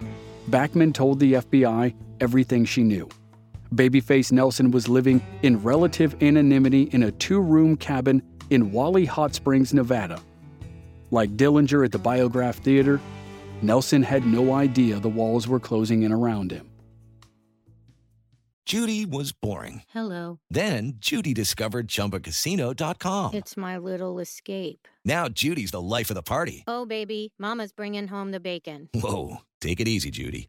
Backman 0.50 0.92
told 0.92 1.20
the 1.20 1.34
FBI 1.34 1.94
everything 2.20 2.64
she 2.64 2.82
knew. 2.82 3.08
Babyface 3.74 4.32
Nelson 4.32 4.72
was 4.72 4.88
living 4.88 5.20
in 5.42 5.62
relative 5.62 6.20
anonymity 6.20 6.84
in 6.92 7.04
a 7.04 7.12
two 7.12 7.40
room 7.40 7.76
cabin 7.76 8.22
in 8.50 8.72
Wally 8.72 9.04
Hot 9.04 9.34
Springs, 9.34 9.72
Nevada. 9.72 10.20
Like 11.10 11.36
Dillinger 11.36 11.84
at 11.84 11.92
the 11.92 11.98
Biograph 11.98 12.56
Theater, 12.56 13.00
Nelson 13.62 14.02
had 14.02 14.26
no 14.26 14.52
idea 14.54 15.00
the 15.00 15.08
walls 15.08 15.48
were 15.48 15.60
closing 15.60 16.02
in 16.02 16.12
around 16.12 16.50
him. 16.50 16.70
Judy 18.66 19.06
was 19.06 19.30
boring. 19.30 19.82
Hello. 19.90 20.40
Then 20.50 20.94
Judy 20.98 21.32
discovered 21.32 21.86
ChumbaCasino.com. 21.86 23.34
It's 23.34 23.56
my 23.56 23.78
little 23.78 24.18
escape. 24.18 24.88
Now 25.04 25.28
Judy's 25.28 25.70
the 25.70 25.80
life 25.80 26.10
of 26.10 26.16
the 26.16 26.22
party. 26.22 26.64
Oh, 26.66 26.84
baby, 26.84 27.32
Mama's 27.38 27.70
bringing 27.70 28.08
home 28.08 28.32
the 28.32 28.40
bacon. 28.40 28.88
Whoa, 28.92 29.36
take 29.60 29.78
it 29.78 29.86
easy, 29.86 30.10
Judy. 30.10 30.48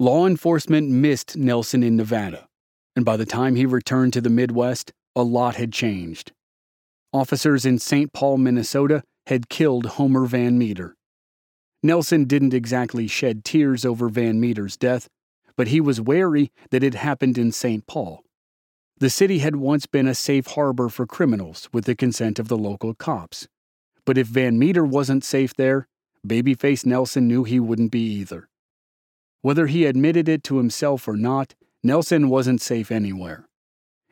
Law 0.00 0.28
enforcement 0.28 0.88
missed 0.88 1.36
Nelson 1.36 1.82
in 1.82 1.96
Nevada, 1.96 2.46
and 2.94 3.04
by 3.04 3.16
the 3.16 3.26
time 3.26 3.56
he 3.56 3.66
returned 3.66 4.12
to 4.12 4.20
the 4.20 4.30
Midwest, 4.30 4.92
a 5.16 5.24
lot 5.24 5.56
had 5.56 5.72
changed. 5.72 6.30
Officers 7.12 7.66
in 7.66 7.80
St. 7.80 8.12
Paul, 8.12 8.38
Minnesota 8.38 9.02
had 9.26 9.48
killed 9.48 9.86
Homer 9.86 10.24
Van 10.26 10.56
Meter. 10.56 10.94
Nelson 11.82 12.26
didn't 12.26 12.54
exactly 12.54 13.08
shed 13.08 13.44
tears 13.44 13.84
over 13.84 14.08
Van 14.08 14.38
Meter's 14.40 14.76
death, 14.76 15.08
but 15.56 15.66
he 15.66 15.80
was 15.80 16.00
wary 16.00 16.52
that 16.70 16.84
it 16.84 16.94
happened 16.94 17.36
in 17.36 17.50
St. 17.50 17.84
Paul. 17.88 18.22
The 18.98 19.10
city 19.10 19.40
had 19.40 19.56
once 19.56 19.86
been 19.86 20.06
a 20.06 20.14
safe 20.14 20.46
harbor 20.46 20.88
for 20.88 21.06
criminals 21.06 21.68
with 21.72 21.86
the 21.86 21.96
consent 21.96 22.38
of 22.38 22.46
the 22.46 22.56
local 22.56 22.94
cops. 22.94 23.48
But 24.04 24.16
if 24.16 24.28
Van 24.28 24.60
Meter 24.60 24.84
wasn't 24.84 25.24
safe 25.24 25.54
there, 25.54 25.88
Babyface 26.24 26.86
Nelson 26.86 27.26
knew 27.26 27.42
he 27.42 27.58
wouldn't 27.58 27.90
be 27.90 28.00
either. 28.00 28.48
Whether 29.40 29.66
he 29.66 29.84
admitted 29.84 30.28
it 30.28 30.42
to 30.44 30.58
himself 30.58 31.06
or 31.06 31.16
not, 31.16 31.54
Nelson 31.82 32.28
wasn't 32.28 32.60
safe 32.60 32.90
anywhere. 32.90 33.48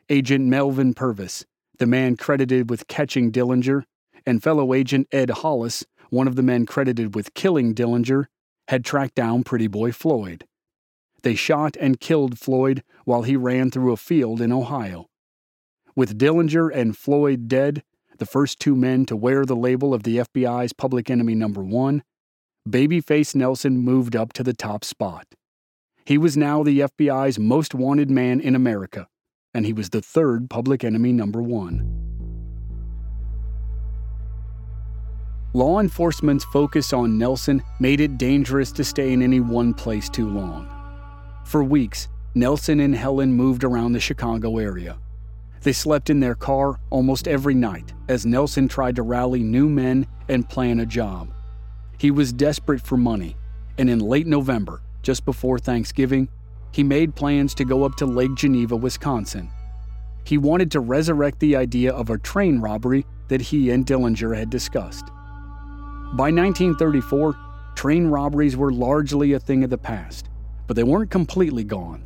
Agent 0.09 0.45
Melvin 0.45 0.93
Purvis, 0.93 1.45
the 1.79 1.85
man 1.85 2.15
credited 2.15 2.69
with 2.69 2.87
catching 2.87 3.31
Dillinger, 3.31 3.83
and 4.25 4.41
fellow 4.41 4.73
agent 4.73 5.07
Ed 5.11 5.29
Hollis, 5.29 5.85
one 6.09 6.27
of 6.27 6.35
the 6.35 6.43
men 6.43 6.65
credited 6.65 7.13
with 7.13 7.33
killing 7.33 7.73
Dillinger, 7.73 8.25
had 8.69 8.85
tracked 8.85 9.15
down 9.15 9.43
Pretty 9.43 9.67
Boy 9.67 9.91
Floyd. 9.91 10.45
They 11.23 11.35
shot 11.35 11.75
and 11.79 11.99
killed 11.99 12.39
Floyd 12.39 12.83
while 13.05 13.23
he 13.23 13.35
ran 13.35 13.69
through 13.71 13.91
a 13.91 13.97
field 13.97 14.39
in 14.41 14.51
Ohio. 14.51 15.07
With 15.95 16.17
Dillinger 16.17 16.69
and 16.73 16.97
Floyd 16.97 17.47
dead, 17.47 17.83
the 18.17 18.25
first 18.25 18.59
two 18.59 18.75
men 18.75 19.05
to 19.07 19.15
wear 19.15 19.45
the 19.45 19.55
label 19.55 19.93
of 19.93 20.03
the 20.03 20.17
FBI's 20.17 20.73
public 20.73 21.09
enemy 21.09 21.35
number 21.35 21.63
one, 21.63 22.03
Babyface 22.67 23.33
Nelson 23.33 23.77
moved 23.77 24.13
up 24.13 24.33
to 24.33 24.43
the 24.43 24.53
top 24.53 24.83
spot. 24.83 25.25
He 26.05 26.17
was 26.17 26.35
now 26.35 26.63
the 26.63 26.81
FBI's 26.81 27.39
most 27.39 27.73
wanted 27.73 28.11
man 28.11 28.41
in 28.41 28.55
America, 28.55 29.07
and 29.53 29.65
he 29.65 29.71
was 29.71 29.89
the 29.89 30.01
third 30.01 30.49
public 30.49 30.83
enemy 30.83 31.13
number 31.13 31.41
one. 31.41 31.93
Law 35.53 35.79
enforcement's 35.79 36.43
focus 36.43 36.91
on 36.91 37.17
Nelson 37.17 37.63
made 37.79 38.01
it 38.01 38.17
dangerous 38.17 38.73
to 38.73 38.83
stay 38.83 39.13
in 39.13 39.21
any 39.21 39.39
one 39.39 39.73
place 39.73 40.09
too 40.09 40.27
long. 40.29 40.67
For 41.45 41.63
weeks, 41.63 42.09
Nelson 42.35 42.81
and 42.81 42.93
Helen 42.93 43.31
moved 43.31 43.63
around 43.63 43.93
the 43.93 44.01
Chicago 44.01 44.57
area. 44.57 44.97
They 45.61 45.71
slept 45.71 46.09
in 46.09 46.19
their 46.19 46.35
car 46.35 46.81
almost 46.89 47.29
every 47.29 47.55
night 47.55 47.93
as 48.09 48.25
Nelson 48.25 48.67
tried 48.67 48.97
to 48.97 49.03
rally 49.03 49.41
new 49.41 49.69
men 49.69 50.05
and 50.27 50.47
plan 50.49 50.81
a 50.81 50.85
job. 50.85 51.33
He 51.97 52.11
was 52.11 52.31
desperate 52.31 52.81
for 52.81 52.95
money, 52.95 53.35
and 53.77 53.89
in 53.89 53.99
late 53.99 54.27
November, 54.27 54.81
just 55.01 55.25
before 55.25 55.57
Thanksgiving, 55.57 56.29
he 56.71 56.83
made 56.83 57.15
plans 57.15 57.55
to 57.55 57.65
go 57.65 57.83
up 57.83 57.95
to 57.95 58.05
Lake 58.05 58.35
Geneva, 58.35 58.75
Wisconsin. 58.75 59.49
He 60.23 60.37
wanted 60.37 60.69
to 60.71 60.79
resurrect 60.79 61.39
the 61.39 61.55
idea 61.55 61.93
of 61.93 62.09
a 62.09 62.17
train 62.17 62.59
robbery 62.59 63.05
that 63.29 63.41
he 63.41 63.71
and 63.71 63.85
Dillinger 63.85 64.35
had 64.35 64.49
discussed. 64.49 65.07
By 66.13 66.29
1934, 66.29 67.35
train 67.75 68.07
robberies 68.07 68.55
were 68.55 68.71
largely 68.71 69.33
a 69.33 69.39
thing 69.39 69.63
of 69.63 69.69
the 69.69 69.77
past, 69.77 70.29
but 70.67 70.75
they 70.75 70.83
weren't 70.83 71.09
completely 71.09 71.63
gone. 71.63 72.03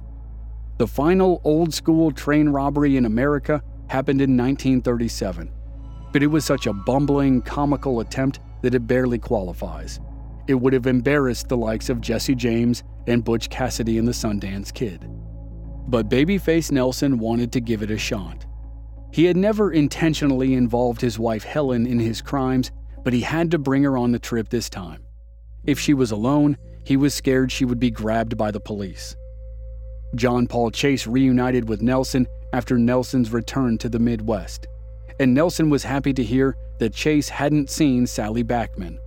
The 0.78 0.88
final 0.88 1.42
old 1.44 1.74
school 1.74 2.12
train 2.12 2.50
robbery 2.50 2.96
in 2.96 3.06
America 3.06 3.62
happened 3.88 4.22
in 4.22 4.38
1937, 4.38 5.52
but 6.14 6.24
it 6.24 6.28
was 6.28 6.46
such 6.46 6.66
a 6.66 6.74
bumbling, 6.74 7.42
comical 7.42 8.00
attempt 8.00 8.40
that 8.62 8.76
it 8.76 8.88
barely 8.88 9.20
qualifies. 9.20 10.00
It 10.48 10.56
would 10.56 10.74
have 10.74 10.88
embarrassed 10.88 11.50
the 11.50 11.58
likes 11.58 11.90
of 11.90 12.02
Jesse 12.02 12.36
James 12.36 12.84
and 13.08 13.24
Butch 13.24 13.50
Cassidy 13.50 13.98
and 13.98 14.08
the 14.08 14.12
Sundance 14.12 14.74
Kid. 14.74 15.08
But 15.88 16.10
Babyface 16.10 16.72
Nelson 16.72 17.20
wanted 17.20 17.52
to 17.54 17.62
give 17.62 17.82
it 17.82 17.92
a 17.92 17.98
shot. 17.98 18.46
He 19.12 19.26
had 19.26 19.38
never 19.38 19.72
intentionally 19.72 20.54
involved 20.54 21.02
his 21.02 21.20
wife 21.20 21.44
Helen 21.44 21.86
in 21.86 22.00
his 22.00 22.22
crimes, 22.22 22.72
but 23.04 23.14
he 23.14 23.22
had 23.22 23.52
to 23.52 23.58
bring 23.58 23.84
her 23.84 23.98
on 23.98 24.12
the 24.12 24.20
trip 24.20 24.50
this 24.50 24.70
time. 24.70 25.04
If 25.66 25.80
she 25.80 25.94
was 25.94 26.12
alone, 26.12 26.58
he 26.84 26.98
was 26.98 27.14
scared 27.14 27.52
she 27.52 27.66
would 27.66 27.80
be 27.80 27.92
grabbed 27.92 28.38
by 28.38 28.52
the 28.52 28.60
police. 28.60 29.16
John 30.16 30.48
Paul 30.48 30.72
Chase 30.72 31.08
reunited 31.08 31.70
with 31.70 31.82
Nelson 31.82 32.28
after 32.54 32.78
Nelson's 32.78 33.32
return 33.32 33.78
to 33.80 33.90
the 33.90 34.00
Midwest, 34.00 34.68
and 35.22 35.36
Nelson 35.36 35.70
was 35.70 35.84
happy 35.84 36.14
to 36.14 36.24
hear 36.24 36.58
that 36.80 36.96
Chase 36.96 37.30
hadn't 37.30 37.70
seen 37.70 38.08
Sally 38.08 38.44
Backman. 38.44 38.98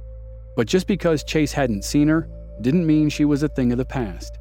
But 0.55 0.69
just 0.69 0.87
because 0.87 1.25
Chase 1.25 1.53
hadn't 1.53 1.85
seen 1.85 2.07
her 2.07 2.29
didn't 2.61 2.87
mean 2.87 3.09
she 3.09 3.25
was 3.25 3.43
a 3.43 3.49
thing 3.49 3.73
of 3.73 3.79
the 3.79 3.85
past. 3.85 4.39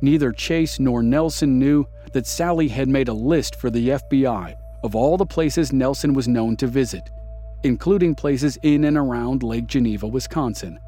Neither 0.00 0.30
Chase 0.30 0.78
nor 0.78 1.02
Nelson 1.02 1.58
knew 1.58 1.88
that 2.12 2.28
Sally 2.28 2.68
had 2.68 2.88
made 2.88 3.08
a 3.08 3.12
list 3.12 3.56
for 3.56 3.68
the 3.68 3.88
FBI 3.88 4.54
of 4.84 4.94
all 4.94 5.16
the 5.16 5.26
places 5.26 5.72
Nelson 5.72 6.14
was 6.14 6.28
known 6.28 6.56
to 6.58 6.68
visit, 6.68 7.10
including 7.64 8.14
places 8.14 8.56
in 8.62 8.84
and 8.84 8.96
around 8.96 9.42
Lake 9.42 9.66
Geneva, 9.66 10.06
Wisconsin. 10.06 10.78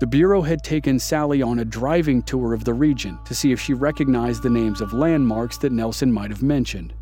The 0.00 0.06
Bureau 0.06 0.40
had 0.40 0.62
taken 0.62 0.98
Sally 0.98 1.42
on 1.42 1.58
a 1.58 1.64
driving 1.66 2.22
tour 2.22 2.54
of 2.54 2.64
the 2.64 2.72
region 2.72 3.18
to 3.26 3.34
see 3.34 3.52
if 3.52 3.60
she 3.60 3.74
recognized 3.74 4.42
the 4.42 4.48
names 4.48 4.80
of 4.80 4.94
landmarks 4.94 5.58
that 5.58 5.72
Nelson 5.72 6.10
might 6.10 6.30
have 6.30 6.42
mentioned. 6.42 6.94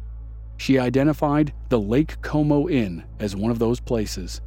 She 0.65 0.79
identified 0.79 1.53
the 1.69 1.79
Lake 1.79 2.23
Como 2.23 2.71
Inn 2.71 3.05
as 3.21 3.37
one 3.37 3.51
of 3.51 3.59
those 3.59 3.81
places. 3.81 4.41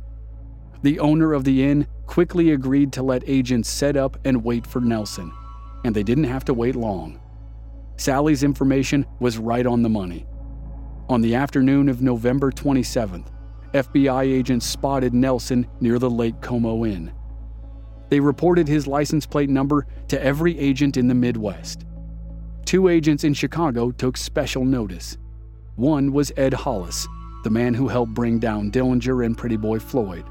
The 0.82 1.00
owner 1.00 1.32
of 1.32 1.44
the 1.44 1.64
inn 1.64 1.86
quickly 2.08 2.54
agreed 2.54 2.92
to 2.94 3.04
let 3.04 3.22
agents 3.30 3.70
set 3.70 3.96
up 3.96 4.18
and 4.26 4.44
wait 4.44 4.66
for 4.66 4.82
Nelson, 4.82 5.32
and 5.86 5.96
they 5.96 6.02
didn't 6.02 6.24
have 6.24 6.44
to 6.46 6.56
wait 6.56 6.76
long. 6.76 7.20
Sally's 7.98 8.42
information 8.42 9.06
was 9.20 9.38
right 9.38 9.68
on 9.68 9.84
the 9.84 9.90
money. 9.90 10.26
On 11.08 11.22
the 11.22 11.36
afternoon 11.36 11.88
of 11.88 12.02
November 12.02 12.52
27th, 12.52 13.28
FBI 13.76 14.24
agents 14.24 14.66
spotted 14.66 15.14
Nelson 15.14 15.68
near 15.82 16.00
the 16.00 16.10
Lake 16.10 16.42
Como 16.42 16.84
Inn. 16.84 17.14
They 18.10 18.20
reported 18.20 18.68
his 18.68 18.88
license 18.88 19.28
plate 19.28 19.52
number 19.52 19.86
to 20.08 20.20
every 20.20 20.58
agent 20.58 20.98
in 20.98 21.10
the 21.10 21.14
Midwest. 21.14 21.86
Two 22.66 22.88
agents 22.88 23.24
in 23.24 23.36
Chicago 23.36 23.92
took 23.92 24.18
special 24.18 24.66
notice. 24.66 25.16
One 25.78 26.12
was 26.12 26.32
Ed 26.38 26.56
Hollis, 26.56 27.08
the 27.44 27.52
man 27.52 27.76
who 27.76 27.88
helped 27.88 28.16
bring 28.16 28.40
down 28.40 28.72
Dillinger 28.72 29.24
and 29.24 29.38
Pretty 29.38 29.58
Boy 29.58 29.78
Floyd. 29.78 30.26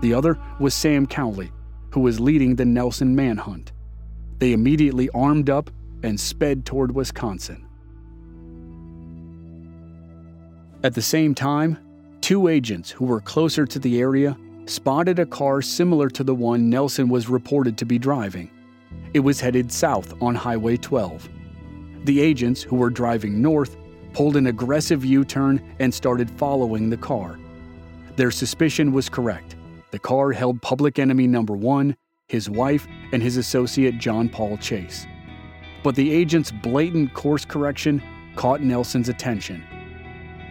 The 0.00 0.14
other 0.14 0.38
was 0.58 0.72
Sam 0.72 1.06
Cowley, 1.06 1.52
who 1.90 2.00
was 2.00 2.18
leading 2.18 2.56
the 2.56 2.64
Nelson 2.64 3.14
manhunt. 3.14 3.72
They 4.38 4.54
immediately 4.54 5.10
armed 5.10 5.50
up 5.50 5.70
and 6.02 6.18
sped 6.18 6.64
toward 6.64 6.94
Wisconsin. 6.94 7.66
At 10.82 10.94
the 10.94 11.02
same 11.02 11.34
time, 11.34 11.76
two 12.22 12.48
agents 12.48 12.90
who 12.90 13.04
were 13.04 13.20
closer 13.20 13.66
to 13.66 13.78
the 13.78 14.00
area 14.00 14.38
spotted 14.64 15.18
a 15.18 15.26
car 15.26 15.60
similar 15.60 16.08
to 16.08 16.24
the 16.24 16.34
one 16.34 16.70
Nelson 16.70 17.10
was 17.10 17.28
reported 17.28 17.76
to 17.76 17.84
be 17.84 17.98
driving. 17.98 18.50
It 19.12 19.20
was 19.20 19.38
headed 19.38 19.70
south 19.70 20.14
on 20.22 20.34
Highway 20.34 20.78
12. 20.78 21.28
The 22.04 22.22
agents, 22.22 22.62
who 22.62 22.76
were 22.76 22.88
driving 22.88 23.42
north, 23.42 23.76
pulled 24.12 24.36
an 24.36 24.46
aggressive 24.46 25.04
U 25.04 25.24
turn 25.24 25.62
and 25.78 25.92
started 25.92 26.30
following 26.30 26.90
the 26.90 26.96
car. 26.96 27.38
Their 28.16 28.30
suspicion 28.30 28.92
was 28.92 29.08
correct. 29.08 29.56
The 29.90 29.98
car 29.98 30.32
held 30.32 30.60
public 30.60 30.98
enemy 30.98 31.26
number 31.26 31.54
one, 31.54 31.96
his 32.26 32.50
wife, 32.50 32.86
and 33.12 33.22
his 33.22 33.36
associate 33.36 33.98
John 33.98 34.28
Paul 34.28 34.56
Chase. 34.58 35.06
But 35.82 35.94
the 35.94 36.12
agent's 36.12 36.50
blatant 36.50 37.14
course 37.14 37.44
correction 37.44 38.02
caught 38.36 38.60
Nelson's 38.60 39.08
attention. 39.08 39.64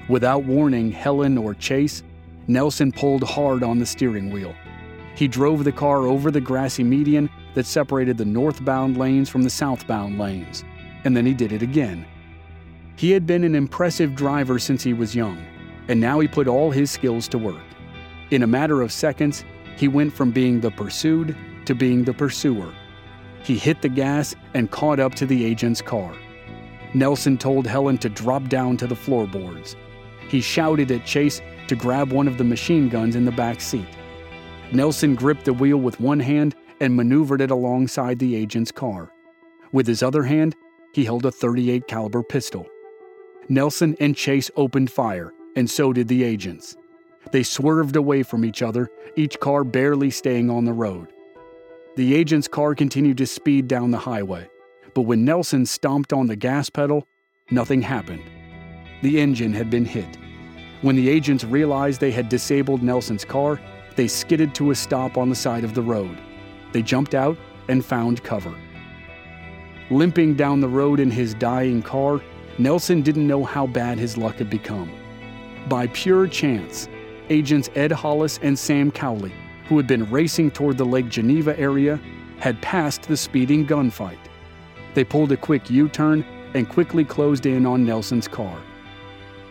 Without 0.10 0.44
warning 0.44 0.92
Helen 0.92 1.38
or 1.38 1.54
Chase, 1.54 2.04
Nelson 2.48 2.92
pulled 2.92 3.24
hard 3.24 3.62
on 3.62 3.78
the 3.78 3.86
steering 3.86 4.32
wheel. 4.32 4.56
He 5.16 5.28
drove 5.28 5.64
the 5.64 5.72
car 5.72 6.06
over 6.06 6.32
the 6.32 6.40
grassy 6.40 6.84
median 6.84 7.30
that 7.56 7.66
separated 7.66 8.18
the 8.18 8.26
northbound 8.26 8.98
lanes 8.98 9.30
from 9.30 9.44
the 9.44 9.50
southbound 9.50 10.18
lanes, 10.18 10.64
and 11.04 11.18
then 11.18 11.26
he 11.26 11.34
did 11.34 11.52
it 11.52 11.62
again. 11.62 12.06
He 12.98 13.12
had 13.12 13.28
been 13.28 13.44
an 13.44 13.54
impressive 13.54 14.16
driver 14.16 14.58
since 14.58 14.82
he 14.82 14.92
was 14.92 15.16
young, 15.16 15.38
and 15.88 16.02
now 16.02 16.20
he 16.20 16.28
put 16.28 16.48
all 16.48 16.72
his 16.72 16.90
skills 16.90 17.28
to 17.28 17.38
work. 17.38 17.62
In 18.32 18.42
a 18.42 18.48
matter 18.48 18.82
of 18.82 18.92
seconds, 18.92 19.46
he 19.78 19.88
went 19.88 20.12
from 20.12 20.32
being 20.32 20.60
the 20.60 20.72
pursued 20.72 21.38
to 21.66 21.76
being 21.76 22.04
the 22.04 22.14
pursuer. 22.14 22.74
He 23.44 23.56
hit 23.56 23.84
the 23.84 23.90
gas 23.90 24.36
and 24.56 24.72
caught 24.72 25.00
up 25.00 25.14
to 25.16 25.28
the 25.28 25.46
agent's 25.46 25.80
car. 25.80 26.12
Nelson 26.96 27.38
told 27.38 27.68
Helen 27.68 28.00
to 28.00 28.10
drop 28.10 28.50
down 28.50 28.78
to 28.78 28.88
the 28.88 28.96
floorboards. 28.96 29.76
He 30.28 30.42
shouted 30.42 30.92
at 30.92 31.06
Chase 31.06 31.40
to 31.68 31.76
grab 31.76 32.12
one 32.12 32.28
of 32.28 32.40
the 32.40 32.44
machine 32.44 32.90
guns 32.90 33.16
in 33.16 33.26
the 33.26 33.32
back 33.32 33.62
seat. 33.62 33.88
Nelson 34.72 35.14
gripped 35.14 35.46
the 35.46 35.54
wheel 35.54 35.78
with 35.78 36.00
one 36.00 36.20
hand 36.20 36.56
and 36.82 36.96
maneuvered 36.96 37.42
it 37.42 37.52
alongside 37.52 38.18
the 38.18 38.36
agent's 38.36 38.72
car. 38.72 39.14
With 39.72 39.86
his 39.86 40.02
other 40.02 40.24
hand, 40.24 40.56
he 40.94 41.06
held 41.06 41.28
a 41.28 41.32
38 41.32 41.88
caliber 41.88 42.24
pistol. 42.24 42.68
Nelson 43.50 43.96
and 44.00 44.16
Chase 44.16 44.52
opened 44.56 44.92
fire, 44.92 45.34
and 45.56 45.70
so 45.70 45.94
did 45.94 46.08
the 46.08 46.24
agents. 46.24 46.76
They 47.32 47.44
swerved 47.44 47.96
away 47.96 48.24
from 48.24 48.44
each 48.44 48.62
other, 48.62 48.90
each 49.16 49.40
car 49.40 49.64
barely 49.64 50.10
staying 50.12 50.50
on 50.50 50.66
the 50.66 50.74
road. 50.74 51.14
The 51.96 52.14
agent's 52.14 52.48
car 52.48 52.76
continued 52.76 53.18
to 53.20 53.26
speed 53.26 53.68
down 53.68 53.92
the 53.92 53.98
highway, 53.98 54.50
but 54.94 55.04
when 55.04 55.26
Nelson 55.26 55.66
stomped 55.66 56.14
on 56.14 56.28
the 56.28 56.36
gas 56.36 56.70
pedal, 56.70 57.08
nothing 57.50 57.82
happened. 57.82 58.24
The 59.02 59.20
engine 59.20 59.54
had 59.54 59.70
been 59.70 59.86
hit. 59.86 60.18
When 60.82 60.96
the 60.96 61.10
agents 61.10 61.44
realized 61.44 62.00
they 62.00 62.12
had 62.12 62.30
disabled 62.30 62.84
Nelson's 62.84 63.26
car, 63.26 63.60
they 63.96 64.08
skidded 64.08 64.54
to 64.56 64.72
a 64.72 64.76
stop 64.76 65.18
on 65.18 65.30
the 65.30 65.36
side 65.36 65.64
of 65.64 65.74
the 65.74 65.82
road. 65.82 66.18
They 66.72 66.82
jumped 66.82 67.16
out 67.16 67.38
and 67.68 67.84
found 67.84 68.24
cover. 68.24 68.54
Limping 69.90 70.36
down 70.36 70.60
the 70.62 70.68
road 70.68 71.00
in 71.00 71.10
his 71.10 71.34
dying 71.34 71.82
car, 71.82 72.22
Nelson 72.60 73.02
didn't 73.02 73.28
know 73.28 73.44
how 73.44 73.68
bad 73.68 74.00
his 74.00 74.18
luck 74.18 74.38
had 74.38 74.50
become. 74.50 74.92
By 75.70 75.88
pure 75.88 76.28
chance, 76.28 76.88
agents 77.30 77.70
Ed 77.76 77.92
Hollis 77.92 78.40
and 78.42 78.58
Sam 78.58 78.90
Cowley, 78.90 79.34
who 79.68 79.78
had 79.78 79.86
been 79.86 80.10
racing 80.10 80.52
toward 80.52 80.78
the 80.78 80.86
Lake 80.86 81.10
Geneva 81.10 81.58
area, 81.60 82.00
had 82.40 82.62
passed 82.62 83.04
the 83.04 83.18
speeding 83.18 83.66
gunfight. 83.68 84.18
They 84.96 85.04
pulled 85.04 85.32
a 85.32 85.38
quick 85.38 85.70
U 85.70 85.88
turn 85.88 86.26
and 86.56 86.68
quickly 86.68 87.06
closed 87.06 87.46
in 87.46 87.66
on 87.66 87.86
Nelson's 87.86 88.28
car. 88.28 88.58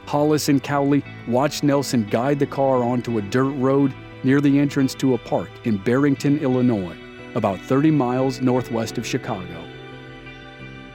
Hollis 0.07 0.49
and 0.49 0.63
Cowley 0.63 1.05
watched 1.29 1.63
Nelson 1.63 2.05
guide 2.05 2.39
the 2.39 2.47
car 2.47 2.83
onto 2.83 3.19
a 3.19 3.23
dirt 3.23 3.53
road 3.53 3.95
near 4.25 4.41
the 4.41 4.59
entrance 4.59 4.95
to 4.95 5.15
a 5.15 5.19
park 5.19 5.51
in 5.65 5.77
Barrington, 5.77 6.39
Illinois, 6.39 6.97
about 7.35 7.61
30 7.61 7.91
miles 7.93 8.41
northwest 8.41 8.99
of 8.99 9.07
Chicago. 9.07 9.65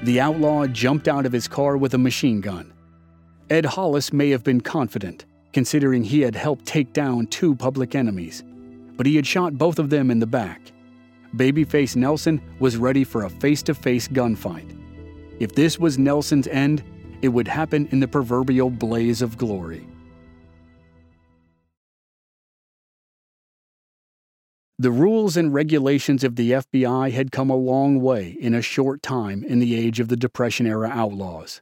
The 0.04 0.20
outlaw 0.20 0.66
jumped 0.66 1.08
out 1.08 1.26
of 1.26 1.32
his 1.32 1.48
car 1.48 1.78
with 1.78 1.94
a 1.94 2.00
machine 2.00 2.42
gun. 2.42 2.74
Ed 3.52 3.66
Hollis 3.66 4.12
may 4.12 4.30
have 4.32 4.44
been 4.44 4.62
confident, 4.62 5.26
considering 5.54 6.04
he 6.04 6.22
had 6.22 6.36
helped 6.36 6.66
take 6.66 6.94
down 6.94 7.28
two 7.28 7.56
public 7.56 7.94
enemies, 7.94 8.44
but 8.98 9.06
he 9.06 9.16
had 9.16 9.28
shot 9.28 9.58
both 9.58 9.78
of 9.78 9.90
them 9.90 10.10
in 10.10 10.20
the 10.20 10.26
back. 10.26 10.72
Babyface 11.36 11.96
Nelson 11.96 12.42
was 12.60 12.78
ready 12.78 13.04
for 13.04 13.24
a 13.24 13.30
face 13.30 13.62
to 13.64 13.76
face 13.76 14.08
gunfight. 14.08 14.78
If 15.40 15.54
this 15.54 15.78
was 15.78 16.00
Nelson's 16.00 16.48
end, 16.48 16.84
it 17.22 17.30
would 17.30 17.48
happen 17.48 17.88
in 17.92 18.00
the 18.00 18.08
proverbial 18.08 18.70
blaze 18.70 19.22
of 19.22 19.38
glory. 19.38 19.88
The 24.82 24.90
rules 24.90 25.38
and 25.38 25.54
regulations 25.54 26.24
of 26.24 26.38
the 26.38 26.54
FBI 26.54 27.12
had 27.12 27.32
come 27.32 27.52
a 27.52 27.56
long 27.56 28.02
way 28.02 28.36
in 28.40 28.56
a 28.56 28.64
short 28.64 29.04
time 29.04 29.44
in 29.44 29.60
the 29.60 29.76
age 29.76 30.00
of 30.00 30.08
the 30.08 30.16
Depression 30.16 30.66
era 30.66 30.90
outlaws. 30.90 31.62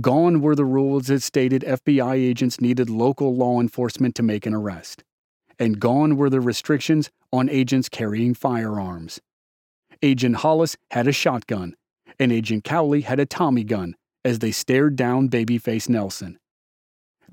Gone 0.00 0.40
were 0.40 0.54
the 0.54 0.64
rules 0.64 1.08
that 1.08 1.24
stated 1.24 1.64
FBI 1.66 2.14
agents 2.14 2.60
needed 2.60 2.88
local 2.88 3.34
law 3.34 3.60
enforcement 3.60 4.14
to 4.14 4.22
make 4.22 4.46
an 4.46 4.54
arrest. 4.54 5.02
And 5.58 5.80
gone 5.80 6.16
were 6.16 6.30
the 6.30 6.40
restrictions 6.40 7.10
on 7.32 7.48
agents 7.48 7.88
carrying 7.88 8.34
firearms. 8.34 9.20
Agent 10.00 10.36
Hollis 10.36 10.76
had 10.92 11.08
a 11.08 11.12
shotgun, 11.12 11.74
and 12.20 12.30
Agent 12.30 12.62
Cowley 12.62 13.00
had 13.00 13.18
a 13.18 13.26
Tommy 13.26 13.64
gun 13.64 13.96
as 14.24 14.38
they 14.38 14.52
stared 14.52 14.94
down 14.94 15.28
Babyface 15.28 15.88
Nelson. 15.88 16.38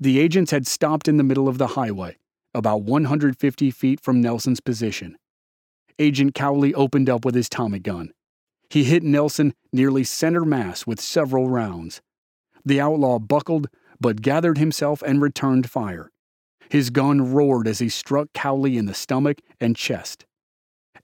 The 0.00 0.18
agents 0.18 0.50
had 0.50 0.66
stopped 0.66 1.06
in 1.06 1.16
the 1.16 1.22
middle 1.22 1.46
of 1.46 1.58
the 1.58 1.68
highway, 1.68 2.16
about 2.56 2.82
150 2.82 3.70
feet 3.70 4.00
from 4.00 4.20
Nelson's 4.20 4.60
position. 4.60 5.16
Agent 5.98 6.34
Cowley 6.34 6.74
opened 6.74 7.08
up 7.08 7.24
with 7.24 7.34
his 7.34 7.48
Tommy 7.48 7.78
gun. 7.78 8.12
He 8.70 8.84
hit 8.84 9.02
Nelson 9.02 9.54
nearly 9.72 10.04
center 10.04 10.44
mass 10.44 10.86
with 10.86 11.00
several 11.00 11.48
rounds. 11.48 12.00
The 12.64 12.80
outlaw 12.80 13.18
buckled, 13.18 13.68
but 14.00 14.22
gathered 14.22 14.58
himself 14.58 15.02
and 15.02 15.22
returned 15.22 15.70
fire. 15.70 16.10
His 16.68 16.90
gun 16.90 17.32
roared 17.32 17.68
as 17.68 17.78
he 17.78 17.88
struck 17.88 18.28
Cowley 18.34 18.76
in 18.76 18.86
the 18.86 18.94
stomach 18.94 19.38
and 19.60 19.76
chest. 19.76 20.26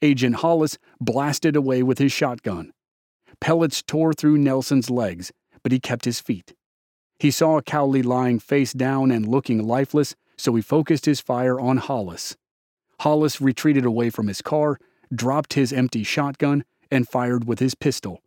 Agent 0.02 0.36
Hollis 0.36 0.78
blasted 1.00 1.54
away 1.54 1.82
with 1.82 1.98
his 1.98 2.12
shotgun. 2.12 2.72
Pellets 3.40 3.82
tore 3.82 4.12
through 4.12 4.38
Nelson's 4.38 4.90
legs, 4.90 5.32
but 5.62 5.72
he 5.72 5.78
kept 5.78 6.04
his 6.04 6.20
feet. 6.20 6.54
He 7.18 7.30
saw 7.30 7.60
Cowley 7.60 8.02
lying 8.02 8.40
face 8.40 8.72
down 8.72 9.12
and 9.12 9.28
looking 9.28 9.62
lifeless, 9.62 10.16
so 10.42 10.56
he 10.56 10.62
focused 10.62 11.06
his 11.06 11.20
fire 11.20 11.60
on 11.60 11.76
Hollis. 11.76 12.36
Hollis 13.00 13.40
retreated 13.40 13.84
away 13.84 14.10
from 14.10 14.26
his 14.26 14.42
car, 14.42 14.76
dropped 15.14 15.52
his 15.52 15.72
empty 15.72 16.02
shotgun, 16.02 16.64
and 16.90 17.08
fired 17.08 17.46
with 17.46 17.60
his 17.60 17.76
pistol. 17.76 18.20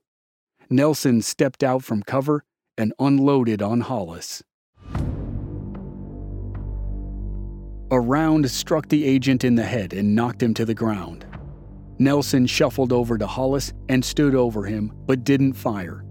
Nelson 0.69 1.21
stepped 1.21 1.61
out 1.61 1.83
from 1.83 2.03
cover 2.03 2.45
and 2.77 2.93
unloaded 2.99 3.61
on 3.61 3.81
Hollis. 3.81 4.43
A 7.91 7.99
round 7.99 8.49
struck 8.49 8.87
the 8.87 9.03
agent 9.03 9.43
in 9.43 9.55
the 9.55 9.63
head 9.63 9.91
and 9.91 10.15
knocked 10.15 10.41
him 10.41 10.53
to 10.53 10.63
the 10.63 10.73
ground. 10.73 11.25
Nelson 11.99 12.47
shuffled 12.47 12.93
over 12.93 13.17
to 13.17 13.27
Hollis 13.27 13.73
and 13.89 14.03
stood 14.03 14.35
over 14.35 14.63
him, 14.63 14.93
but 15.05 15.25
didn't 15.25 15.53
fire. 15.53 16.05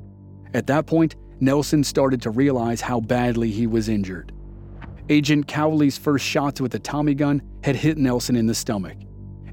At 0.53 0.67
that 0.67 0.87
point, 0.87 1.17
Nelson 1.41 1.83
started 1.83 2.21
to 2.23 2.31
realize 2.31 2.83
how 2.83 3.01
badly 3.01 3.51
he 3.51 3.67
was 3.67 3.89
injured. 3.89 4.34
Agent 5.11 5.47
Cowley's 5.47 5.99
first 5.99 6.25
shots 6.25 6.61
with 6.63 6.73
the 6.73 6.79
Tommy 6.79 7.15
gun 7.15 7.43
had 7.63 7.77
hit 7.77 7.99
Nelson 7.99 8.37
in 8.37 8.47
the 8.47 8.55
stomach, 8.55 8.97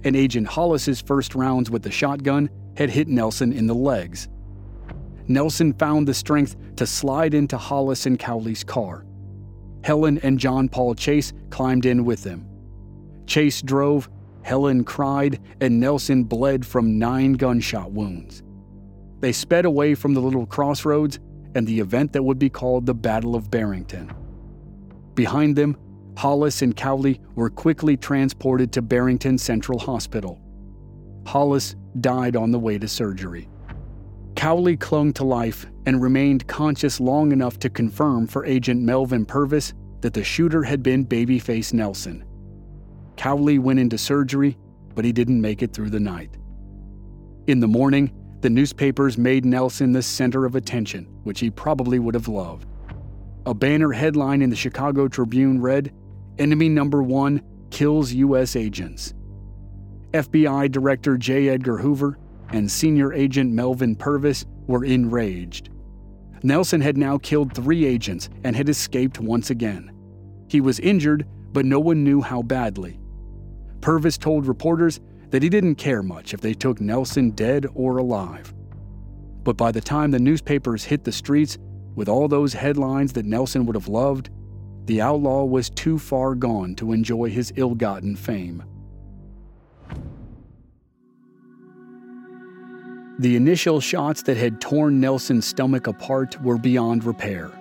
and 0.03 0.15
Agent 0.15 0.47
Hollis's 0.47 1.01
first 1.01 1.35
rounds 1.35 1.69
with 1.69 1.83
the 1.83 1.91
shotgun 1.91 2.49
had 2.77 2.89
hit 2.89 3.09
Nelson 3.09 3.51
in 3.51 3.67
the 3.67 3.75
legs. 3.75 4.29
Nelson 5.27 5.73
found 5.73 6.07
the 6.07 6.13
strength 6.13 6.55
to 6.77 6.87
slide 6.87 7.33
into 7.33 7.57
Hollis 7.57 8.05
and 8.05 8.17
Cowley's 8.17 8.63
car. 8.63 9.05
Helen 9.83 10.19
and 10.19 10.39
John 10.39 10.69
Paul 10.69 10.95
Chase 10.95 11.33
climbed 11.49 11.85
in 11.85 12.05
with 12.05 12.23
them. 12.23 12.47
Chase 13.27 13.61
drove, 13.61 14.09
Helen 14.43 14.85
cried, 14.85 15.39
and 15.59 15.79
Nelson 15.79 16.23
bled 16.23 16.65
from 16.65 16.97
nine 16.97 17.33
gunshot 17.33 17.91
wounds. 17.91 18.41
They 19.19 19.33
sped 19.33 19.65
away 19.65 19.95
from 19.95 20.13
the 20.13 20.21
little 20.21 20.45
crossroads 20.45 21.19
and 21.55 21.67
the 21.67 21.79
event 21.79 22.13
that 22.13 22.23
would 22.23 22.39
be 22.39 22.49
called 22.49 22.85
the 22.85 22.93
Battle 22.93 23.35
of 23.35 23.51
Barrington. 23.51 24.11
Behind 25.15 25.55
them, 25.55 25.77
Hollis 26.17 26.61
and 26.61 26.75
Cowley 26.75 27.19
were 27.35 27.49
quickly 27.49 27.97
transported 27.97 28.71
to 28.73 28.81
Barrington 28.81 29.37
Central 29.37 29.79
Hospital. 29.79 30.39
Hollis 31.25 31.75
died 31.99 32.35
on 32.35 32.51
the 32.51 32.59
way 32.59 32.77
to 32.77 32.87
surgery. 32.87 33.47
Cowley 34.35 34.77
clung 34.77 35.13
to 35.13 35.23
life 35.23 35.67
and 35.85 36.01
remained 36.01 36.47
conscious 36.47 36.99
long 36.99 37.31
enough 37.31 37.59
to 37.59 37.69
confirm 37.69 38.27
for 38.27 38.45
Agent 38.45 38.81
Melvin 38.81 39.25
Purvis 39.25 39.73
that 40.01 40.13
the 40.13 40.23
shooter 40.23 40.63
had 40.63 40.81
been 40.81 41.05
Babyface 41.05 41.73
Nelson. 41.73 42.25
Cowley 43.17 43.59
went 43.59 43.79
into 43.79 43.97
surgery, 43.97 44.57
but 44.95 45.05
he 45.05 45.11
didn't 45.11 45.41
make 45.41 45.61
it 45.61 45.73
through 45.73 45.89
the 45.89 45.99
night. 45.99 46.37
In 47.47 47.59
the 47.59 47.67
morning, 47.67 48.11
the 48.41 48.49
newspapers 48.49 49.17
made 49.17 49.45
Nelson 49.45 49.91
the 49.91 50.01
center 50.01 50.45
of 50.45 50.55
attention, 50.55 51.05
which 51.23 51.39
he 51.39 51.51
probably 51.51 51.99
would 51.99 52.15
have 52.15 52.27
loved. 52.27 52.65
A 53.47 53.53
banner 53.55 53.91
headline 53.91 54.43
in 54.43 54.51
the 54.51 54.55
Chicago 54.55 55.07
Tribune 55.07 55.59
read 55.59 55.91
Enemy 56.37 56.69
Number 56.69 57.01
One 57.01 57.41
Kills 57.71 58.13
U.S. 58.13 58.55
Agents. 58.55 59.15
FBI 60.11 60.71
Director 60.71 61.17
J. 61.17 61.49
Edgar 61.49 61.77
Hoover 61.77 62.19
and 62.49 62.69
Senior 62.69 63.13
Agent 63.13 63.51
Melvin 63.51 63.95
Purvis 63.95 64.45
were 64.67 64.85
enraged. 64.85 65.69
Nelson 66.43 66.81
had 66.81 66.97
now 66.97 67.17
killed 67.17 67.55
three 67.55 67.85
agents 67.85 68.29
and 68.43 68.55
had 68.55 68.69
escaped 68.69 69.19
once 69.19 69.49
again. 69.49 69.91
He 70.47 70.61
was 70.61 70.79
injured, 70.79 71.25
but 71.51 71.65
no 71.65 71.79
one 71.79 72.03
knew 72.03 72.21
how 72.21 72.43
badly. 72.43 72.99
Purvis 73.79 74.17
told 74.17 74.45
reporters 74.45 74.99
that 75.29 75.41
he 75.41 75.49
didn't 75.49 75.75
care 75.75 76.03
much 76.03 76.33
if 76.33 76.41
they 76.41 76.53
took 76.53 76.79
Nelson 76.79 77.31
dead 77.31 77.65
or 77.73 77.97
alive. 77.97 78.53
But 79.43 79.57
by 79.57 79.71
the 79.71 79.81
time 79.81 80.11
the 80.11 80.19
newspapers 80.19 80.83
hit 80.83 81.03
the 81.03 81.11
streets 81.11 81.57
with 81.95 82.09
all 82.09 82.27
those 82.27 82.53
headlines 82.53 83.13
that 83.13 83.25
Nelson 83.25 83.65
would 83.65 83.75
have 83.75 83.87
loved, 83.87 84.29
the 84.85 85.01
outlaw 85.01 85.43
was 85.43 85.69
too 85.69 85.99
far 85.99 86.35
gone 86.35 86.75
to 86.75 86.91
enjoy 86.91 87.29
his 87.29 87.53
ill 87.55 87.75
gotten 87.75 88.15
fame. 88.15 88.63
The 93.19 93.35
initial 93.35 93.79
shots 93.79 94.23
that 94.23 94.37
had 94.37 94.59
torn 94.59 94.99
Nelson's 94.99 95.45
stomach 95.45 95.85
apart 95.87 96.41
were 96.41 96.57
beyond 96.57 97.03
repair. 97.03 97.51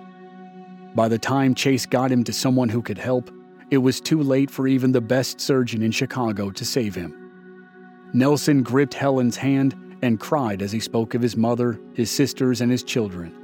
By 0.95 1.07
the 1.07 1.19
time 1.19 1.53
Chase 1.53 1.85
got 1.85 2.11
him 2.11 2.23
to 2.23 2.33
someone 2.33 2.67
who 2.67 2.81
could 2.81 2.97
help, 2.97 3.29
it 3.69 3.77
was 3.77 4.01
too 4.01 4.21
late 4.21 4.49
for 4.49 4.67
even 4.67 4.91
the 4.91 5.01
best 5.01 5.39
surgeon 5.39 5.83
in 5.83 5.91
Chicago 5.91 6.49
to 6.51 6.65
save 6.65 6.95
him. 6.95 7.15
Nelson 8.13 8.63
gripped 8.63 8.93
Helen's 8.93 9.37
hand 9.37 9.75
and 10.01 10.19
cried 10.19 10.61
as 10.61 10.71
he 10.71 10.79
spoke 10.79 11.13
of 11.13 11.21
his 11.21 11.37
mother, 11.37 11.79
his 11.93 12.09
sisters, 12.09 12.61
and 12.61 12.71
his 12.71 12.83
children. 12.83 13.40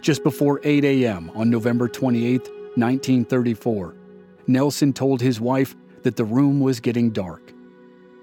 Just 0.00 0.22
before 0.22 0.60
8 0.64 0.84
a.m. 0.84 1.30
on 1.34 1.50
November 1.50 1.86
28, 1.86 2.40
1934, 2.40 3.94
Nelson 4.46 4.92
told 4.92 5.20
his 5.20 5.40
wife 5.40 5.76
that 6.02 6.16
the 6.16 6.24
room 6.24 6.60
was 6.60 6.80
getting 6.80 7.10
dark. 7.10 7.52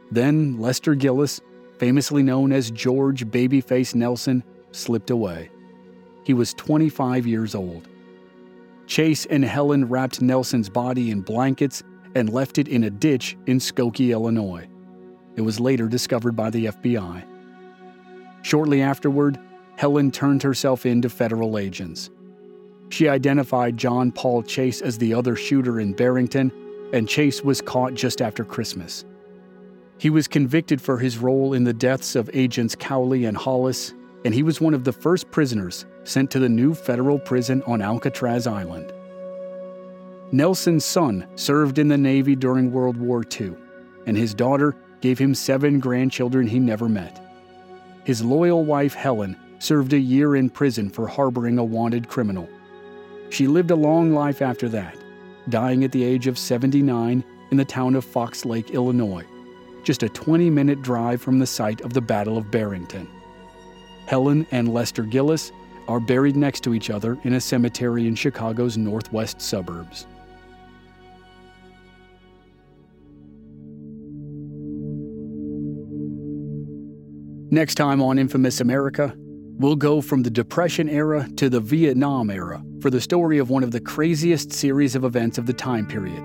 Then 0.09 0.59
Lester 0.59 0.95
Gillis, 0.95 1.39
famously 1.77 2.23
known 2.23 2.51
as 2.51 2.71
George 2.71 3.25
Babyface 3.27 3.93
Nelson, 3.93 4.43
slipped 4.71 5.11
away. 5.11 5.51
He 6.23 6.33
was 6.33 6.53
25 6.55 7.27
years 7.27 7.53
old. 7.53 7.87
Chase 8.87 9.25
and 9.27 9.45
Helen 9.45 9.87
wrapped 9.87 10.21
Nelson's 10.21 10.69
body 10.69 11.11
in 11.11 11.21
blankets 11.21 11.83
and 12.15 12.33
left 12.33 12.57
it 12.57 12.67
in 12.67 12.85
a 12.85 12.89
ditch 12.89 13.37
in 13.45 13.59
Skokie, 13.59 14.11
Illinois. 14.11 14.67
It 15.35 15.41
was 15.41 15.59
later 15.59 15.87
discovered 15.87 16.35
by 16.35 16.49
the 16.49 16.65
FBI. 16.65 17.23
Shortly 18.41 18.81
afterward, 18.81 19.37
Helen 19.77 20.11
turned 20.11 20.43
herself 20.43 20.85
in 20.85 21.01
to 21.03 21.09
federal 21.09 21.57
agents. 21.57 22.09
She 22.89 23.07
identified 23.07 23.77
John 23.77 24.11
Paul 24.11 24.43
Chase 24.43 24.81
as 24.81 24.97
the 24.97 25.13
other 25.13 25.35
shooter 25.35 25.79
in 25.79 25.93
Barrington, 25.93 26.51
and 26.93 27.07
Chase 27.07 27.43
was 27.43 27.61
caught 27.61 27.93
just 27.93 28.21
after 28.21 28.43
Christmas. 28.43 29.05
He 29.99 30.09
was 30.09 30.27
convicted 30.27 30.81
for 30.81 30.97
his 30.97 31.17
role 31.17 31.53
in 31.53 31.63
the 31.63 31.73
deaths 31.73 32.15
of 32.15 32.29
agents 32.33 32.75
Cowley 32.75 33.25
and 33.25 33.37
Hollis, 33.37 33.93
and 34.25 34.33
he 34.33 34.43
was 34.43 34.59
one 34.59 34.73
of 34.73 34.83
the 34.83 34.91
first 34.91 35.29
prisoners 35.31 35.85
sent 36.03 36.31
to 36.31 36.39
the 36.39 36.49
new 36.49 36.73
federal 36.73 37.19
prison 37.19 37.61
on 37.67 37.81
Alcatraz 37.81 38.47
Island. 38.47 38.91
Nelson's 40.31 40.85
son 40.85 41.27
served 41.35 41.77
in 41.77 41.87
the 41.87 41.97
Navy 41.97 42.35
during 42.35 42.71
World 42.71 42.97
War 42.97 43.23
II, 43.39 43.53
and 44.07 44.17
his 44.17 44.33
daughter 44.33 44.75
gave 45.01 45.19
him 45.19 45.35
seven 45.35 45.79
grandchildren 45.79 46.47
he 46.47 46.59
never 46.59 46.89
met. 46.89 47.23
His 48.03 48.23
loyal 48.23 48.65
wife, 48.65 48.93
Helen, 48.93 49.37
served 49.59 49.93
a 49.93 49.99
year 49.99 50.35
in 50.35 50.49
prison 50.49 50.89
for 50.89 51.07
harboring 51.07 51.57
a 51.57 51.63
wanted 51.63 52.07
criminal. 52.07 52.47
She 53.29 53.47
lived 53.47 53.71
a 53.71 53.75
long 53.75 54.13
life 54.13 54.41
after 54.41 54.69
that, 54.69 54.97
dying 55.49 55.83
at 55.83 55.91
the 55.91 56.03
age 56.03 56.27
of 56.27 56.37
79 56.37 57.23
in 57.51 57.57
the 57.57 57.65
town 57.65 57.95
of 57.95 58.05
Fox 58.05 58.45
Lake, 58.45 58.71
Illinois, 58.71 59.25
just 59.83 60.03
a 60.03 60.09
20 60.09 60.49
minute 60.49 60.81
drive 60.81 61.21
from 61.21 61.39
the 61.39 61.47
site 61.47 61.81
of 61.81 61.93
the 61.93 62.01
Battle 62.01 62.37
of 62.37 62.51
Barrington. 62.51 63.07
Helen 64.05 64.47
and 64.51 64.73
Lester 64.73 65.03
Gillis 65.03 65.51
are 65.87 65.99
buried 65.99 66.35
next 66.35 66.61
to 66.61 66.73
each 66.73 66.89
other 66.89 67.17
in 67.23 67.33
a 67.33 67.41
cemetery 67.41 68.07
in 68.07 68.15
Chicago's 68.15 68.77
northwest 68.77 69.41
suburbs. 69.41 70.05
Next 77.49 77.75
time 77.75 78.01
on 78.01 78.19
Infamous 78.19 78.59
America, 78.59 79.15
we'll 79.57 79.75
go 79.75 80.01
from 80.01 80.21
the 80.21 80.29
Depression 80.29 80.87
era 80.87 81.27
to 81.35 81.49
the 81.49 81.59
Vietnam 81.59 82.29
era 82.29 82.63
for 82.79 82.91
the 82.91 83.01
story 83.01 83.39
of 83.39 83.49
one 83.49 83.63
of 83.63 83.71
the 83.71 83.79
craziest 83.79 84.51
series 84.51 84.95
of 84.95 85.03
events 85.03 85.37
of 85.37 85.47
the 85.47 85.53
time 85.53 85.87
period. 85.87 86.23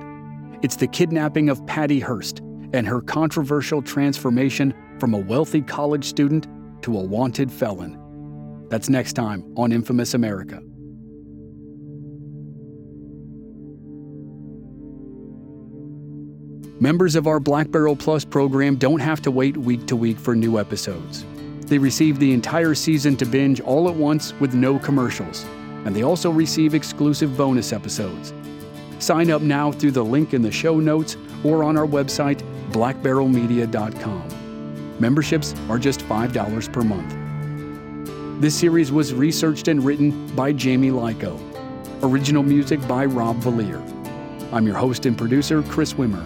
It's 0.63 0.77
the 0.77 0.87
kidnapping 0.87 1.49
of 1.49 1.67
Patty 1.67 1.99
Hearst 1.99 2.41
and 2.75 2.87
her 2.87 3.01
controversial 3.01 3.81
transformation 3.81 4.75
from 4.99 5.15
a 5.15 5.19
wealthy 5.19 5.63
college 5.63 6.05
student 6.05 6.47
to 6.83 6.99
a 6.99 7.03
wanted 7.03 7.51
felon. 7.51 7.99
That's 8.69 8.89
next 8.89 9.15
time 9.15 9.53
on 9.57 9.73
Infamous 9.73 10.15
America. 10.15 10.61
Members 16.81 17.15
of 17.15 17.27
our 17.27 17.39
Black 17.39 17.71
Barrel 17.71 17.97
Plus 17.97 18.25
program 18.25 18.77
don't 18.77 19.01
have 19.01 19.23
to 19.23 19.31
wait 19.31 19.57
week 19.57 19.87
to 19.87 19.97
week 19.97 20.19
for 20.19 20.35
new 20.35 20.59
episodes. 20.59 21.25
They 21.67 21.79
receive 21.79 22.19
the 22.19 22.33
entire 22.33 22.75
season 22.75 23.17
to 23.17 23.25
binge 23.25 23.61
all 23.61 23.89
at 23.89 23.95
once 23.95 24.35
with 24.41 24.55
no 24.55 24.79
commercials, 24.79 25.45
and 25.85 25.97
they 25.97 26.03
also 26.03 26.31
receive 26.31 26.75
exclusive 26.75 27.37
bonus 27.37 27.73
episodes. 27.73 28.35
Sign 28.99 29.31
up 29.31 29.43
now 29.43 29.73
through 29.73 29.93
the 29.93 30.05
link 30.05 30.35
in 30.35 30.43
the 30.43 30.53
show 30.53 30.79
notes 30.79 31.17
or 31.45 31.65
on 31.65 31.77
our 31.77 31.87
website, 31.87 32.43
blackbarrelmedia.com. 32.71 34.29
Memberships 35.01 35.55
are 35.69 35.79
just 35.79 36.01
$5 36.01 36.73
per 36.73 36.83
month. 36.83 38.41
This 38.41 38.59
series 38.59 38.93
was 38.93 39.15
researched 39.15 39.69
and 39.69 39.85
written 39.85 40.27
by 40.35 40.53
Jamie 40.53 40.91
Lyko. 40.91 41.41
Original 42.03 42.43
music 42.43 42.87
by 42.87 43.05
Rob 43.05 43.37
Valier. 43.39 43.81
I'm 44.53 44.67
your 44.67 44.77
host 44.77 45.07
and 45.07 45.17
producer, 45.17 45.63
Chris 45.63 45.95
Wimmer. 45.95 46.25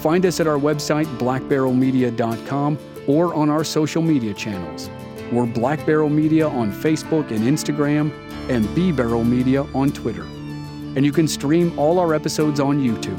Find 0.00 0.24
us 0.26 0.40
at 0.40 0.46
our 0.46 0.58
website, 0.58 1.06
blackbarrelmedia.com, 1.18 2.78
or 3.08 3.34
on 3.34 3.50
our 3.50 3.64
social 3.64 4.02
media 4.02 4.32
channels. 4.32 4.88
We're 5.32 5.46
Black 5.46 5.84
Barrel 5.84 6.08
Media 6.08 6.48
on 6.48 6.72
Facebook 6.72 7.32
and 7.32 7.40
Instagram, 7.40 8.12
and 8.48 8.72
B 8.74 8.92
Barrel 8.92 9.24
Media 9.24 9.64
on 9.74 9.90
Twitter. 9.90 10.22
And 10.22 11.04
you 11.04 11.12
can 11.12 11.26
stream 11.26 11.76
all 11.78 11.98
our 11.98 12.14
episodes 12.14 12.60
on 12.60 12.78
YouTube. 12.78 13.18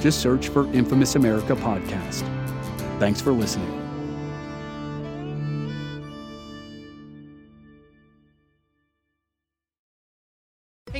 Just 0.00 0.20
search 0.20 0.48
for 0.48 0.70
Infamous 0.72 1.16
America 1.16 1.56
Podcast. 1.56 2.22
Thanks 3.00 3.20
for 3.20 3.32
listening. 3.32 3.87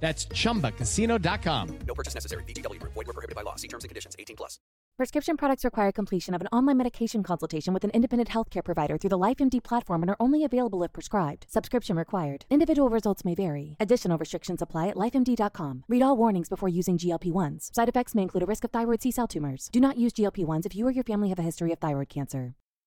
That's 0.00 0.26
chumbacasino.com. 0.26 1.78
No 1.86 1.94
purchase 1.94 2.14
necessary. 2.14 2.44
VGW 2.44 2.80
Group. 2.80 2.94
Void 2.94 3.08
were 3.08 3.12
prohibited 3.12 3.36
by 3.36 3.42
law. 3.42 3.56
See 3.56 3.68
terms 3.68 3.84
and 3.84 3.90
conditions. 3.90 4.16
18 4.18 4.36
plus. 4.36 4.58
Prescription 4.98 5.36
products 5.36 5.64
require 5.64 5.92
completion 5.92 6.34
of 6.34 6.40
an 6.40 6.48
online 6.48 6.76
medication 6.76 7.22
consultation 7.22 7.72
with 7.72 7.84
an 7.84 7.90
independent 7.90 8.30
healthcare 8.30 8.64
provider 8.64 8.98
through 8.98 9.10
the 9.10 9.18
LifeMD 9.18 9.62
platform 9.62 10.02
and 10.02 10.10
are 10.10 10.16
only 10.18 10.42
available 10.42 10.82
if 10.82 10.92
prescribed. 10.92 11.46
Subscription 11.48 11.96
required. 11.96 12.46
Individual 12.50 12.88
results 12.88 13.24
may 13.24 13.36
vary. 13.36 13.76
Additional 13.78 14.18
restrictions 14.18 14.60
apply 14.60 14.88
at 14.88 14.96
lifemd.com. 14.96 15.84
Read 15.86 16.02
all 16.02 16.16
warnings 16.16 16.48
before 16.48 16.68
using 16.68 16.98
GLP 16.98 17.30
1s. 17.30 17.72
Side 17.72 17.88
effects 17.88 18.16
may 18.16 18.22
include 18.22 18.42
a 18.42 18.46
risk 18.46 18.64
of 18.64 18.72
thyroid 18.72 19.00
C 19.00 19.12
cell 19.12 19.28
tumors. 19.28 19.68
Do 19.70 19.78
not 19.78 19.98
use 19.98 20.12
GLP 20.12 20.44
1s 20.44 20.66
if 20.66 20.74
you 20.74 20.84
or 20.84 20.90
your 20.90 21.04
family 21.04 21.28
have 21.28 21.38
a 21.38 21.42
history 21.42 21.72
of 21.72 21.78
thyroid 21.78 22.08
cancer. 22.08 22.54